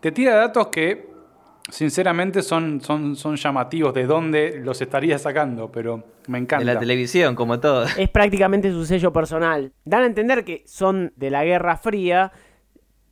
[0.00, 1.10] te tira datos que
[1.68, 6.64] sinceramente son, son, son llamativos de dónde los estaría sacando, pero me encanta.
[6.64, 7.84] de la televisión, como todo.
[7.98, 9.74] es prácticamente su sello personal.
[9.84, 12.32] Dan a entender que son de la Guerra Fría,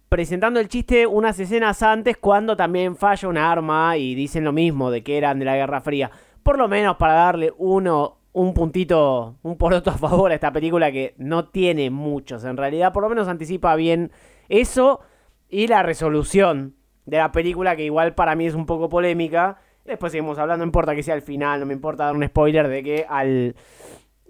[0.09, 4.91] presentando el chiste unas escenas antes cuando también falla una arma y dicen lo mismo
[4.91, 6.11] de que eran de la Guerra Fría.
[6.43, 10.93] Por lo menos para darle uno un puntito, un poroto a favor a esta película
[10.93, 14.13] que no tiene muchos en realidad, por lo menos anticipa bien
[14.49, 15.01] eso
[15.49, 16.75] y la resolución
[17.07, 19.57] de la película, que igual para mí es un poco polémica.
[19.85, 22.69] Después seguimos hablando, no importa que sea el final, no me importa dar un spoiler
[22.69, 23.57] de que al,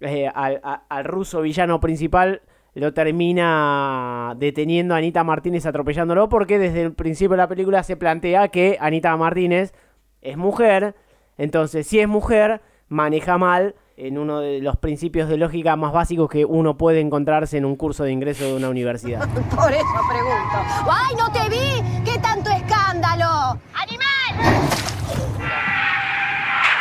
[0.00, 2.42] eh, al, al ruso villano principal
[2.74, 7.96] lo termina deteniendo a Anita Martínez atropellándolo porque desde el principio de la película se
[7.96, 9.74] plantea que Anita Martínez
[10.20, 10.94] es mujer,
[11.36, 16.30] entonces si es mujer, maneja mal en uno de los principios de lógica más básicos
[16.30, 19.28] que uno puede encontrarse en un curso de ingreso de una universidad.
[19.56, 20.56] Por eso pregunto.
[20.88, 22.02] ¡Ay, no te vi!
[22.04, 23.60] ¡Qué tanto escándalo!
[23.74, 24.68] ¡Animal!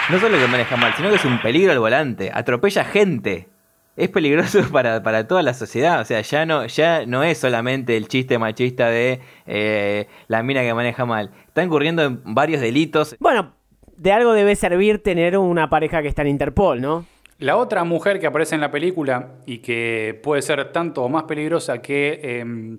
[0.10, 2.30] No solo que maneja mal, sino que es un peligro al volante.
[2.32, 3.49] Atropella gente.
[3.95, 5.99] Es peligroso para, para toda la sociedad.
[5.99, 10.62] O sea, ya no, ya no es solamente el chiste machista de eh, la mina
[10.62, 11.32] que maneja mal.
[11.47, 13.15] Está incurriendo en varios delitos.
[13.19, 13.57] Bueno,
[13.97, 17.05] de algo debe servir tener una pareja que está en Interpol, ¿no?
[17.39, 21.23] La otra mujer que aparece en la película y que puede ser tanto o más
[21.23, 22.77] peligrosa que eh,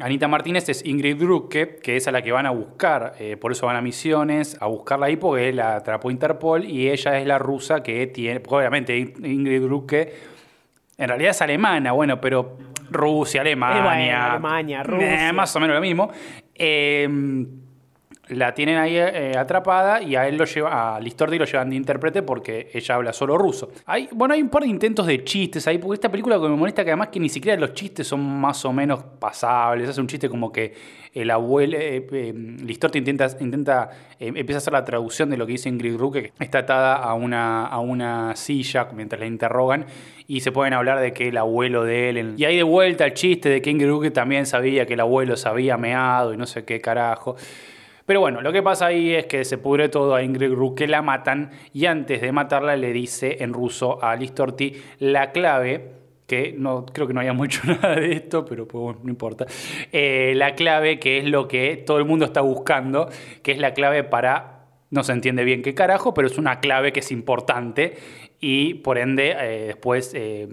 [0.00, 3.50] Anita Martínez es Ingrid Drucke, que es a la que van a buscar, eh, por
[3.52, 7.38] eso van a misiones, a buscarla ahí porque la atrapó Interpol y ella es la
[7.38, 10.12] rusa que tiene, obviamente Ingrid Drucke
[10.98, 12.56] en realidad es alemana, bueno, pero
[12.90, 15.28] Rusia, Alemania, Eh, bueno, Alemania, Rusia.
[15.28, 16.10] eh, más o menos lo mismo.
[16.54, 17.08] Eh,
[18.32, 21.76] la tienen ahí eh, atrapada y a él lo lleva, a Listorti lo llevan de
[21.76, 23.70] intérprete porque ella habla solo ruso.
[23.86, 26.56] Hay, bueno, hay un par de intentos de chistes ahí, porque esta película que me
[26.56, 29.88] molesta que además que ni siquiera los chistes son más o menos pasables.
[29.88, 30.72] Hace un chiste como que
[31.14, 35.46] el abuelo, eh, eh, Listorti intenta, intenta eh, empieza a hacer la traducción de lo
[35.46, 39.84] que dice Ingrid Ruke, que está atada a una, a una silla mientras la interrogan
[40.26, 42.34] y se pueden hablar de que el abuelo de él.
[42.38, 45.36] Y ahí de vuelta el chiste de que Ingrid Ruke también sabía que el abuelo
[45.36, 47.36] se había meado y no sé qué carajo.
[48.06, 50.88] Pero bueno, lo que pasa ahí es que se pudre todo a Ingrid Ruck, que
[50.88, 55.92] la matan y antes de matarla le dice en ruso a Listorti la clave,
[56.26, 59.46] que no creo que no hayamos hecho nada de esto, pero pues, no importa.
[59.92, 63.08] Eh, la clave que es lo que todo el mundo está buscando,
[63.42, 66.92] que es la clave para, no se entiende bien qué carajo, pero es una clave
[66.92, 67.96] que es importante
[68.40, 70.12] y por ende eh, después...
[70.14, 70.48] Eh,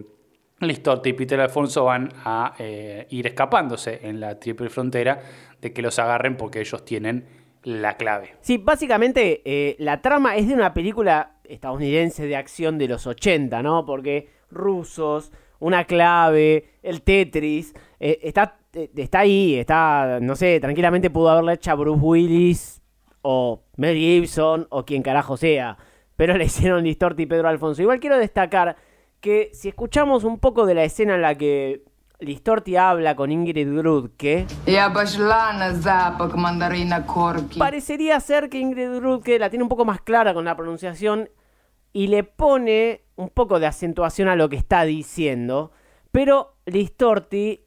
[0.61, 5.21] Listorti y Peter Alfonso van a ir escapándose en la triple frontera
[5.61, 8.35] de que los agarren porque ellos tienen la clave.
[8.41, 13.61] Sí, básicamente eh, la trama es de una película estadounidense de acción de los 80,
[13.63, 13.85] ¿no?
[13.85, 21.09] Porque rusos, una clave, el Tetris, eh, está, eh, está ahí, está, no sé, tranquilamente
[21.09, 22.81] pudo haberla hecha Bruce Willis
[23.21, 25.77] o Mel Gibson o quien carajo sea,
[26.15, 27.81] pero le hicieron Listorti y Pedro Alfonso.
[27.81, 28.77] Igual quiero destacar
[29.19, 31.83] que si escuchamos un poco de la escena en la que
[32.19, 34.45] Listorti habla con Ingrid Drudke.
[37.57, 41.29] Parecería ser que Ingrid Drudke la tiene un poco más clara con la pronunciación
[41.93, 45.71] y le pone un poco de acentuación a lo que está diciendo.
[46.11, 47.65] Pero Listorti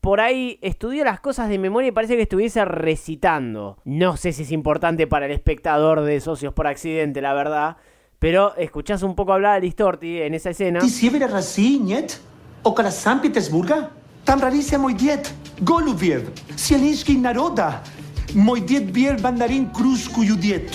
[0.00, 3.76] por ahí estudia las cosas de memoria y parece que estuviese recitando.
[3.84, 7.76] No sé si es importante para el espectador de Socios por Accidente, la verdad.
[8.18, 10.80] Pero escuchás un poco hablar a Listorti en esa escena.
[12.62, 13.88] Okala San Petersburga?
[14.24, 15.32] Tam ralicja mój diet.
[15.60, 16.22] Golu wier.
[16.56, 17.82] Sieliński naroda.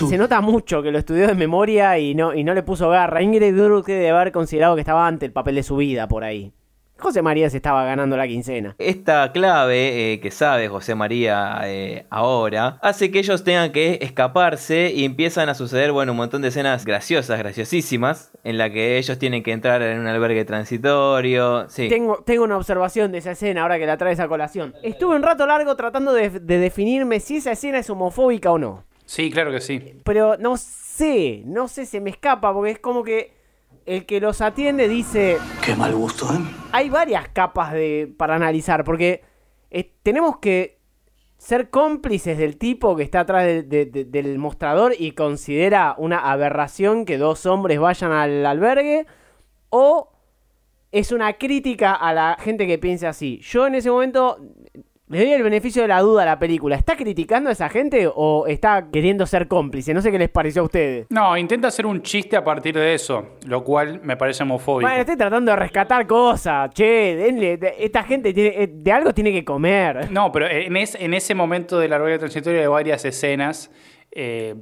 [0.10, 3.22] Se nota mucho que lo estudió de memoria y no, y no le puso garra.
[3.22, 6.52] Ingrid Rudke debe haber considerado que estaba ante el papel de su vida por ahí.
[6.98, 8.76] José María se estaba ganando la quincena.
[8.80, 14.92] Esta clave eh, que sabe José María eh, ahora hace que ellos tengan que escaparse
[14.96, 19.20] y empiezan a suceder, bueno, un montón de escenas graciosas, graciosísimas, en la que ellos
[19.20, 21.70] tienen que entrar en un albergue transitorio.
[21.70, 21.90] Sí.
[21.90, 24.74] Tengo, tengo una observación de esa escena ahora que la traes a colación.
[24.82, 28.86] Estuve un rato largo tratando de, de definirme si esa escena es homofóbica o no.
[29.06, 30.00] Sí, claro que sí.
[30.04, 33.35] Pero no sé, no sé, se me escapa porque es como que
[33.86, 35.38] el que los atiende dice...
[35.64, 36.38] Qué mal gusto, ¿eh?
[36.72, 39.22] Hay varias capas de, para analizar porque
[39.70, 40.80] eh, tenemos que
[41.38, 46.32] ser cómplices del tipo que está atrás de- de- de- del mostrador y considera una
[46.32, 49.06] aberración que dos hombres vayan al albergue
[49.70, 50.12] o
[50.92, 53.40] es una crítica a la gente que piensa así.
[53.44, 54.40] Yo en ese momento
[55.08, 56.76] le doy el beneficio de la duda a la película.
[56.76, 59.94] ¿Está criticando a esa gente o está queriendo ser cómplice?
[59.94, 61.06] No sé qué les pareció a ustedes.
[61.12, 64.88] No, intenta hacer un chiste a partir de eso, lo cual me parece homofóbico.
[64.88, 66.72] Bueno, estoy tratando de rescatar cosas.
[66.74, 70.12] Che, denle, de- esta gente tiene, eh, de algo tiene que comer.
[70.12, 73.70] No, pero en, es- en ese momento de la rueda transitoria hay varias escenas
[74.12, 74.56] eh,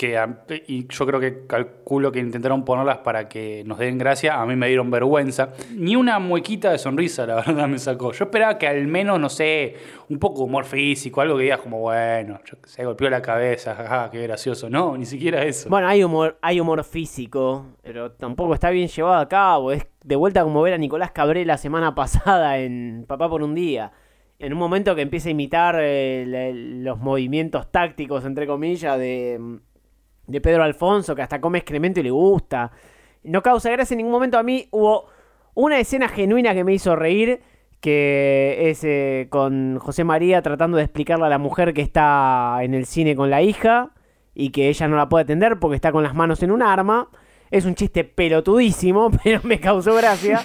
[0.00, 0.18] que
[0.66, 4.40] y yo creo que calculo que intentaron ponerlas para que nos den gracia.
[4.40, 5.50] A mí me dieron vergüenza.
[5.74, 8.10] Ni una muequita de sonrisa, la verdad, me sacó.
[8.12, 9.74] Yo esperaba que al menos, no sé,
[10.08, 14.10] un poco de humor físico, algo que digas como, bueno, sé, golpeó la cabeza, jaja,
[14.10, 14.70] qué gracioso.
[14.70, 15.68] No, ni siquiera eso.
[15.68, 19.70] Bueno, hay humor, hay humor físico, pero tampoco está bien llevado a cabo.
[19.70, 23.54] Es de vuelta como ver a Nicolás Cabré la semana pasada en Papá por un
[23.54, 23.92] día.
[24.38, 29.60] en un momento que empieza a imitar eh, los movimientos tácticos, entre comillas, de,
[30.26, 32.70] de Pedro Alfonso, que hasta come excremento y le gusta.
[33.22, 34.38] No causa gracia en ningún momento.
[34.38, 35.06] A mí hubo
[35.54, 37.40] una escena genuina que me hizo reír,
[37.80, 42.74] que es eh, con José María tratando de explicarle a la mujer que está en
[42.74, 43.90] el cine con la hija
[44.34, 47.08] y que ella no la puede atender porque está con las manos en un arma.
[47.50, 50.44] Es un chiste pelotudísimo, pero me causó gracia.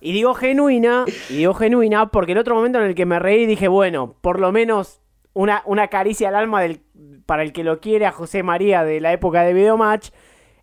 [0.00, 3.46] Y digo genuina, y digo genuina, porque el otro momento en el que me reí
[3.46, 5.00] dije, bueno, por lo menos
[5.32, 6.80] una, una caricia al alma del,
[7.26, 10.10] para el que lo quiere a José María de la época de Videomatch,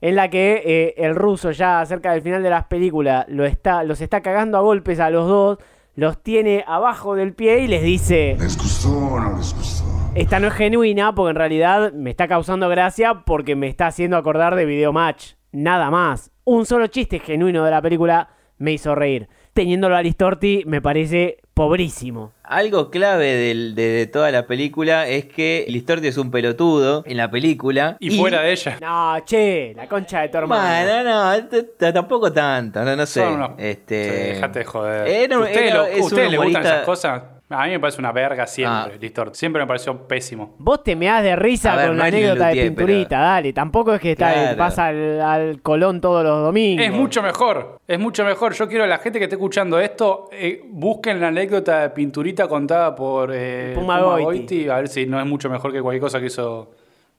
[0.02, 3.84] en la que eh, el ruso ya cerca del final de las películas lo está,
[3.84, 5.58] los está cagando a golpes a los dos,
[5.96, 8.36] los tiene abajo del pie y les dice...
[8.40, 9.84] ¿Les gustó o no les gustó?
[10.16, 14.18] Esta no es genuina porque en realidad me está causando gracia porque me está haciendo
[14.18, 15.34] acordar de Videomatch.
[15.52, 16.32] Nada más.
[16.44, 19.30] Un solo chiste genuino de la película me hizo reír.
[19.54, 22.32] Teniéndolo a Listorti me parece pobrísimo.
[22.44, 27.18] Algo clave del- de, de toda la película es que Listorti es un pelotudo en
[27.18, 27.98] la película.
[28.00, 28.78] Y fuera de ella.
[28.82, 31.04] No, che, la concha de tu hermano.
[31.04, 33.26] No, t- t- tampoco tanto, no, no sé.
[33.26, 35.08] Unos- este, Sí, dejate de joder.
[35.08, 37.24] Era un- ¿Ustedes, era- lo- es un ¿ustedes les gustan esas cosas?
[37.54, 38.98] A mí me parece una verga siempre, Ah.
[39.00, 39.36] Listor.
[39.36, 40.56] Siempre me pareció pésimo.
[40.60, 42.76] Vos te me das de risa A ver, con no la es anécdota de Lelutier,
[42.76, 43.54] pinturita, dale.
[43.54, 44.58] Tampoco es que está, Claro.
[44.58, 46.86] pasa al, al Colón todos los domingos.
[46.86, 48.54] Es mucho mejor, es mucho mejor.
[48.54, 52.48] Yo quiero a la gente que esté escuchando esto, eh, busquen la anécdota de pinturita
[52.48, 54.26] contada por eh, Puma Puma Goiti.
[54.26, 56.72] Goiti, a ver si no es mucho mejor que cualquier cosa que hizo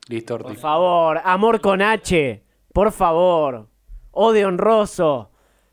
[0.09, 0.49] Listorti.
[0.49, 2.43] Por favor, amor con H.
[2.73, 3.69] Por favor.
[4.11, 5.31] Odio honroso.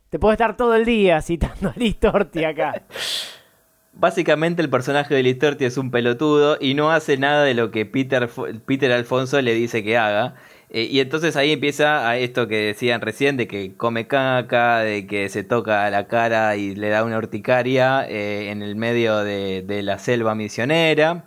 [0.10, 2.82] Te puedo estar todo el día citando a Listorti acá.
[4.02, 7.86] Básicamente el personaje de Listorti es un pelotudo y no hace nada de lo que
[7.86, 8.28] Peter,
[8.66, 10.34] Peter Alfonso le dice que haga.
[10.72, 15.06] Eh, y entonces ahí empieza a esto que decían recién, de que come caca, de
[15.06, 19.62] que se toca la cara y le da una urticaria eh, en el medio de,
[19.62, 21.26] de la selva misionera.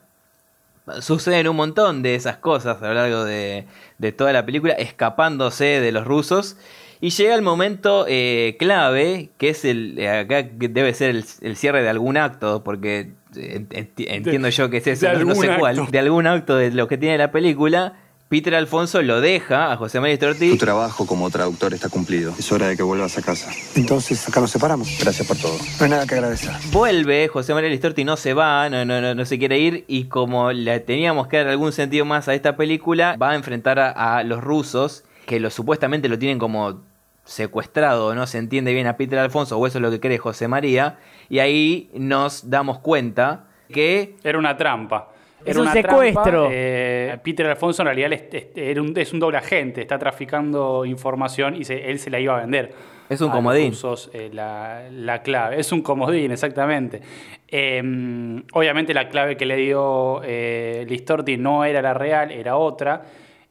[1.01, 3.67] Suceden un montón de esas cosas a lo largo de,
[3.99, 6.57] de toda la película, escapándose de los rusos.
[7.05, 9.99] Y llega el momento eh, clave, que es el.
[9.99, 14.49] eh, acá que debe ser el, el cierre de algún acto, porque eh, enti- entiendo
[14.49, 15.79] yo que es eso, de no, no algún sé cuál.
[15.81, 15.93] acto.
[15.93, 17.93] De algún acto de lo que tiene la película.
[18.31, 20.49] Peter Alfonso lo deja a José María Storti.
[20.49, 22.33] Tu trabajo como traductor está cumplido.
[22.39, 23.51] Es hora de que vuelvas a casa.
[23.77, 24.89] Entonces, acá nos separamos.
[24.99, 25.59] Gracias por todo.
[25.79, 26.51] No hay nada que agradecer.
[26.73, 30.05] Vuelve, José María Listorti no se va, no, no, no, no se quiere ir y
[30.05, 33.91] como le teníamos que dar algún sentido más a esta película, va a enfrentar a,
[34.17, 36.81] a los rusos que lo, supuestamente lo tienen como
[37.25, 40.47] secuestrado, no se entiende bien a Peter Alfonso o eso es lo que cree José
[40.49, 40.99] María
[41.29, 45.09] y ahí nos damos cuenta que Era una trampa.
[45.41, 46.23] Es Era un una secuestro.
[46.23, 51.57] trampa, eh, Peter Alfonso en realidad es, un, es un doble agente, está traficando información
[51.57, 52.73] y se- él se la iba a vender.
[53.09, 53.69] Es un comodín.
[53.71, 55.61] rusos, eh, la, la clave.
[55.61, 57.03] Es un comodín, exactamente.
[57.49, 63.03] Eh, obviamente la clave que le dio eh, Listorti no era la real, era otra.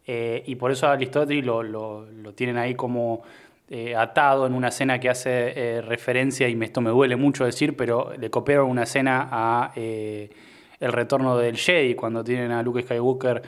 [0.06, 3.22] eh, y por eso a Listorti lo, lo- lo tienen ahí como
[3.76, 7.44] eh, atado en una escena que hace eh, referencia, y me- esto me duele mucho
[7.44, 10.30] decir, pero le copiaron una escena a eh,
[10.80, 13.42] El retorno del Jedi, cuando tienen a Luke Skywalker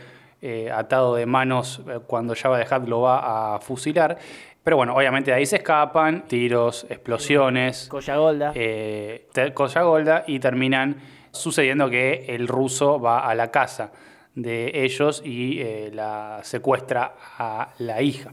[0.73, 4.17] atado de manos cuando Jabba the Hutt lo va a fusilar.
[4.63, 8.51] Pero bueno, obviamente de ahí se escapan, tiros, explosiones, Colla Golda.
[8.55, 10.97] eh, te- Colla Golda y terminan
[11.31, 13.91] sucediendo que el ruso va a la casa
[14.35, 15.59] de ellos y
[15.93, 18.31] la secuestra a la hija.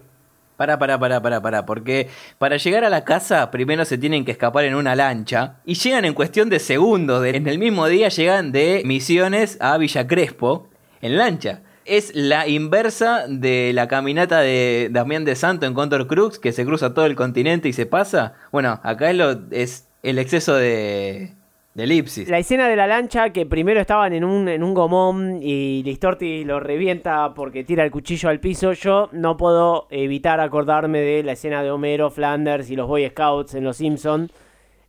[0.62, 2.08] Para, para, para, para, para, porque
[2.38, 6.04] para llegar a la casa primero se tienen que escapar en una lancha y llegan
[6.04, 7.26] en cuestión de segundos.
[7.26, 10.68] en el mismo día llegan de Misiones a Villa Crespo
[11.00, 11.62] en lancha.
[11.84, 16.64] Es la inversa de la caminata de Damián de Santo en Contor Cruz, que se
[16.64, 18.34] cruza todo el continente y se pasa.
[18.52, 21.32] Bueno, acá es, lo, es el exceso de,
[21.74, 21.84] de.
[22.28, 26.44] La escena de la lancha que primero estaban en un, en un gomón y Listorti
[26.44, 28.72] lo revienta porque tira el cuchillo al piso.
[28.74, 33.54] Yo no puedo evitar acordarme de la escena de Homero, Flanders y los Boy Scouts
[33.54, 34.30] en Los Simpson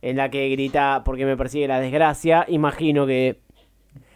[0.02, 2.44] en la que grita porque me persigue la desgracia.
[2.48, 3.40] Imagino que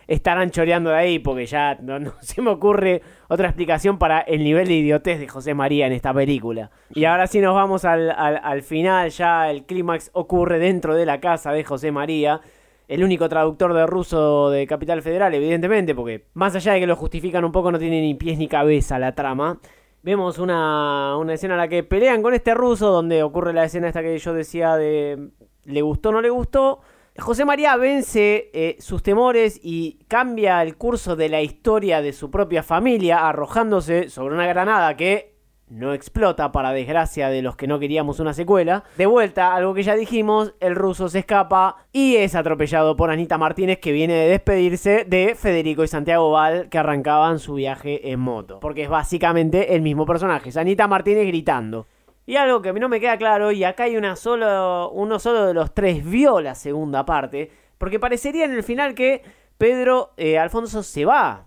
[0.07, 4.69] estarán choreando de ahí porque ya no, se me ocurre otra explicación para el nivel
[4.69, 6.71] de idiotez de José María en esta película.
[6.95, 11.21] Y ahora sí nos vamos al- al final, ya el clímax ocurre dentro de la
[11.21, 12.41] casa de José María.
[12.89, 16.97] El único traductor de ruso de Capital Federal, evidentemente, porque más allá de que lo
[16.97, 19.61] justifican un poco, no tiene ni pies ni cabeza la trama.
[20.03, 23.89] Vemos una, una escena en la que pelean con este ruso, donde ocurre la escena
[23.89, 25.31] esta que yo decía de
[25.69, 26.81] le gustó no le gustó.
[27.19, 32.31] José María vence eh, sus temores y cambia el curso de la historia de su
[32.31, 35.38] propia familia, arrojándose sobre una granada que
[35.71, 38.85] no explota para desgracia de los que no queríamos una secuela.
[38.97, 43.39] De vuelta, algo que ya dijimos, el ruso se escapa y es atropellado por Anita
[43.39, 48.21] Martínez que viene de despedirse de Federico y Santiago Val que arrancaban su viaje en
[48.21, 48.61] moto.
[48.61, 51.87] Porque es básicamente el mismo personaje, es Anita Martínez gritando.
[52.27, 55.55] Y algo que no me queda claro, y acá hay una solo, uno solo de
[55.55, 59.23] los tres vio la segunda parte, porque parecería en el final que
[59.57, 61.47] Pedro eh, Alfonso se va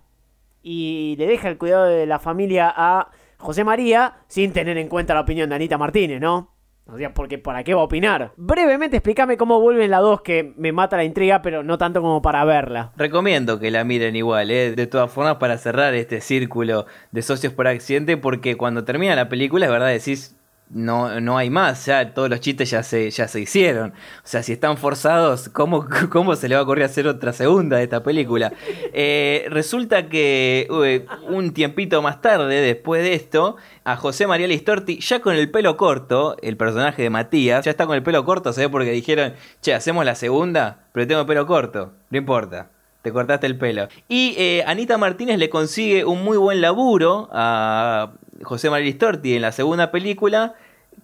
[0.60, 3.10] y le deja el cuidado de la familia a
[3.42, 6.52] José María sin tener en cuenta la opinión de Anita Martínez, ¿no?
[6.86, 8.32] O sea, porque ¿para qué va a opinar?
[8.36, 12.22] Brevemente explícame cómo vuelven la 2 que me mata la intriga, pero no tanto como
[12.22, 12.92] para verla.
[12.96, 14.72] Recomiendo que la miren igual, ¿eh?
[14.72, 19.28] de todas formas, para cerrar este círculo de socios por accidente, porque cuando termina la
[19.28, 20.36] película, es verdad, decís,
[20.72, 23.90] no, no hay más, ya todos los chistes ya se, ya se hicieron.
[23.90, 27.76] O sea, si están forzados, ¿cómo, cómo se le va a ocurrir hacer otra segunda
[27.76, 28.52] de esta película?
[28.92, 30.68] Eh, resulta que
[31.28, 35.76] un tiempito más tarde, después de esto, a José María Listorti, ya con el pelo
[35.76, 38.70] corto, el personaje de Matías, ya está con el pelo corto, ¿sabes?
[38.70, 42.70] Porque dijeron, che, hacemos la segunda, pero tengo pelo corto, no importa.
[43.02, 43.88] Te cortaste el pelo.
[44.08, 48.12] Y eh, Anita Martínez le consigue un muy buen laburo a
[48.42, 50.54] José María Listorti en la segunda película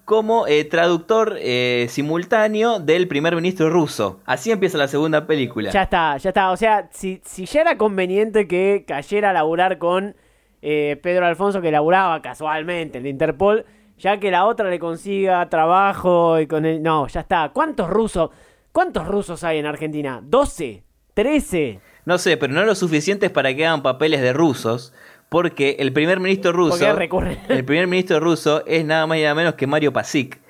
[0.04, 4.20] como eh, traductor eh, simultáneo del primer ministro ruso.
[4.24, 5.70] Así empieza la segunda película.
[5.70, 6.50] Ya está, ya está.
[6.50, 10.16] O sea, si, si ya era conveniente que cayera a laburar con
[10.62, 13.64] eh, Pedro Alfonso, que laburaba casualmente en el Interpol,
[13.98, 16.82] ya que la otra le consiga trabajo y con el...
[16.82, 17.50] No, ya está.
[17.52, 18.30] ¿Cuántos rusos?
[18.72, 20.22] ¿Cuántos rusos hay en Argentina?
[20.22, 20.82] ¿12?
[21.14, 21.80] ¿13?
[22.04, 24.94] No sé, pero no lo suficientes para que hagan papeles de rusos
[25.28, 26.86] porque el primer ministro ruso,
[27.48, 30.40] el primer ministro ruso es nada más y nada menos que Mario Pasic.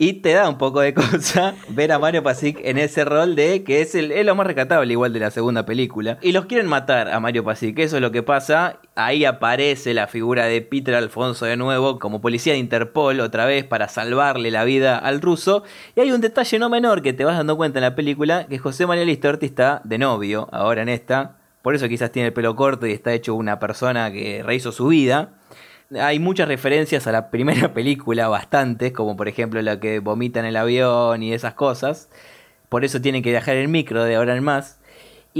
[0.00, 3.64] Y te da un poco de cosa ver a Mario Pasic en ese rol de
[3.64, 6.18] que es, el, es lo más rescatable igual de la segunda película.
[6.22, 8.78] Y los quieren matar a Mario Pasic, eso es lo que pasa.
[8.94, 13.64] Ahí aparece la figura de Peter Alfonso de nuevo como policía de Interpol otra vez
[13.64, 15.64] para salvarle la vida al ruso.
[15.96, 18.58] Y hay un detalle no menor que te vas dando cuenta en la película, que
[18.58, 21.37] José María Listorti está de novio ahora en esta,
[21.68, 24.86] por eso quizás tiene el pelo corto y está hecho una persona que rehizo su
[24.86, 25.34] vida.
[26.00, 30.46] Hay muchas referencias a la primera película, bastantes, como por ejemplo la que vomita en
[30.46, 32.08] el avión y esas cosas.
[32.70, 34.77] Por eso tienen que viajar en micro de ahora en más.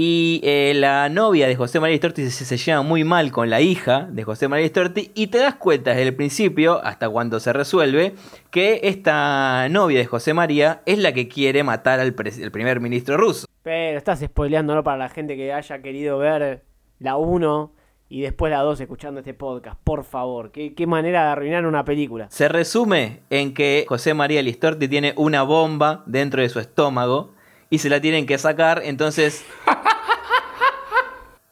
[0.01, 3.59] Y eh, la novia de José María Storti se, se, lleva muy mal con la
[3.59, 7.51] hija de José María Storti y te das cuenta desde el principio, hasta cuando se
[7.51, 8.15] resuelve,
[8.49, 13.45] que esta novia de José María es la que quiere matar al primer ministro ruso.
[13.61, 16.63] Pero estás spoileándolo para la gente que haya querido ver
[16.99, 17.73] la 1
[18.07, 19.81] y después la 2 escuchando este podcast.
[19.83, 22.27] Por favor, ¿qué, qué manera de arruinar una película.
[22.29, 27.33] Se resume en que José María Listorti tiene una bomba dentro de su estómago
[27.69, 29.45] y se la tienen que sacar, entonces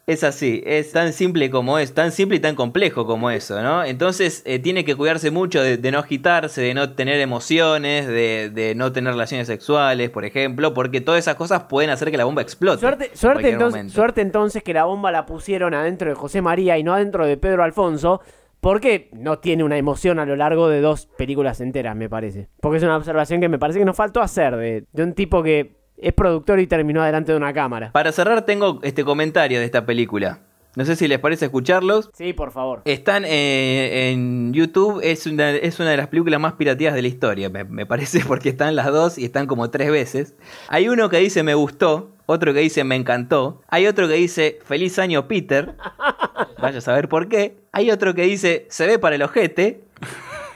[0.08, 3.84] es así, es tan simple como es, tan simple y tan complejo como eso, ¿no?
[3.84, 8.90] Entonces eh, tiene que cuidarse mucho de, no agitarse, de no tener emociones, de, no
[8.90, 12.80] tener relaciones sexuales, por ejemplo, porque todas esas cosas pueden hacer que la bomba explote.
[12.80, 16.82] Suerte, suerte, entonces, suerte entonces que la bomba la pusieron adentro de José María y
[16.82, 18.22] no adentro de Pedro Alfonso.
[18.60, 22.48] Porque no tiene una emoción a lo largo de dos películas enteras, me parece.
[22.60, 25.44] Porque es una observación que me parece que nos faltó hacer de, de un tipo
[25.44, 27.92] que es productor y terminó delante de una cámara.
[27.92, 30.40] Para cerrar tengo este comentario de esta película.
[30.76, 32.10] No sé si les parece escucharlos.
[32.14, 32.82] Sí, por favor.
[32.84, 37.08] Están eh, en YouTube, es una, es una de las películas más pirateadas de la
[37.08, 40.36] historia, me, me, parece, porque están las dos y están como tres veces.
[40.68, 44.60] Hay uno que dice me gustó, otro que dice me encantó, hay otro que dice
[44.64, 45.74] feliz año Peter,
[46.60, 49.80] vaya a saber por qué, hay otro que dice se ve para el ojete,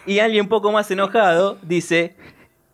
[0.07, 2.15] y alguien un poco más enojado dice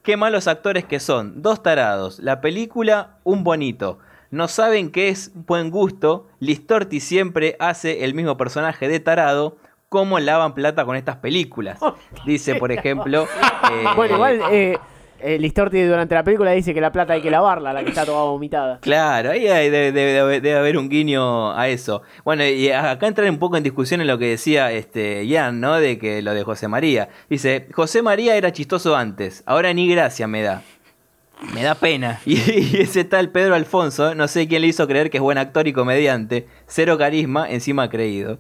[0.03, 1.43] Qué malos actores que son.
[1.43, 2.19] Dos tarados.
[2.21, 3.99] La película, un bonito.
[4.31, 6.29] No saben qué es buen gusto.
[6.39, 9.57] Listorti siempre hace el mismo personaje de tarado.
[9.89, 11.81] ¿Cómo lavan plata con estas películas?
[12.27, 13.27] Dice, por ejemplo.
[13.97, 14.41] bueno, igual.
[14.51, 14.79] Eh,
[15.21, 18.05] eh, Listorti durante la película dice que la plata hay que lavarla, la que está
[18.05, 18.79] toda vomitada.
[18.81, 22.03] Claro, ahí debe, haber un guiño a eso.
[22.25, 25.75] Bueno, y acá entrar un poco en discusión en lo que decía este Jan, ¿no?
[25.75, 27.09] De que lo de José María.
[27.29, 30.63] Dice, José María era chistoso antes, ahora ni gracia me da.
[31.55, 32.21] Me da pena.
[32.27, 35.39] Y, y ese tal Pedro Alfonso, no sé quién le hizo creer que es buen
[35.39, 36.47] actor y comediante.
[36.67, 38.39] Cero carisma, encima creído.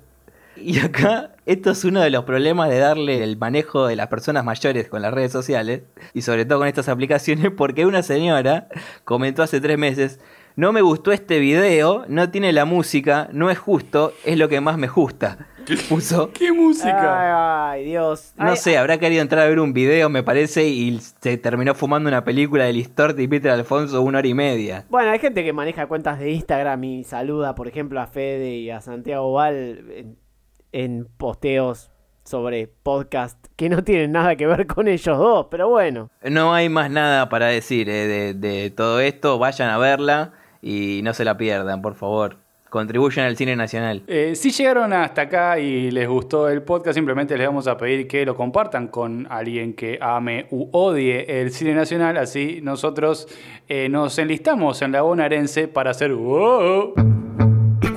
[0.60, 4.44] Y acá, esto es uno de los problemas de darle el manejo de las personas
[4.44, 5.82] mayores con las redes sociales,
[6.14, 8.68] y sobre todo con estas aplicaciones, porque una señora
[9.04, 10.20] comentó hace tres meses,
[10.56, 14.60] no me gustó este video, no tiene la música, no es justo, es lo que
[14.60, 15.46] más me gusta.
[15.64, 16.32] ¿Qué, puso?
[16.32, 17.70] ¿Qué música?
[17.70, 18.32] Ay, Dios.
[18.36, 22.08] No sé, habrá querido entrar a ver un video, me parece, y se terminó fumando
[22.08, 24.84] una película de Listorti y Peter Alfonso una hora y media.
[24.88, 28.70] Bueno, hay gente que maneja cuentas de Instagram y saluda, por ejemplo, a Fede y
[28.70, 30.16] a Santiago Val
[30.72, 31.90] en posteos
[32.24, 36.10] sobre podcast que no tienen nada que ver con ellos dos, pero bueno.
[36.22, 39.38] No hay más nada para decir eh, de, de todo esto.
[39.38, 42.36] Vayan a verla y no se la pierdan, por favor.
[42.68, 44.02] Contribuyen al cine nacional.
[44.08, 48.06] Eh, si llegaron hasta acá y les gustó el podcast, simplemente les vamos a pedir
[48.06, 52.18] que lo compartan con alguien que ame u odie el cine nacional.
[52.18, 53.26] Así nosotros
[53.68, 56.12] eh, nos enlistamos en la bonaerense para hacer.
[56.12, 57.17] ¡Wow!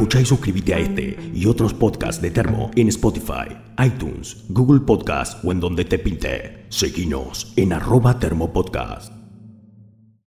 [0.01, 5.45] Escucha y suscríbete a este y otros podcasts de Termo en Spotify, iTunes, Google Podcast
[5.45, 6.65] o en donde te pinte.
[6.69, 9.20] Seguinos en arroba Termo Podcast.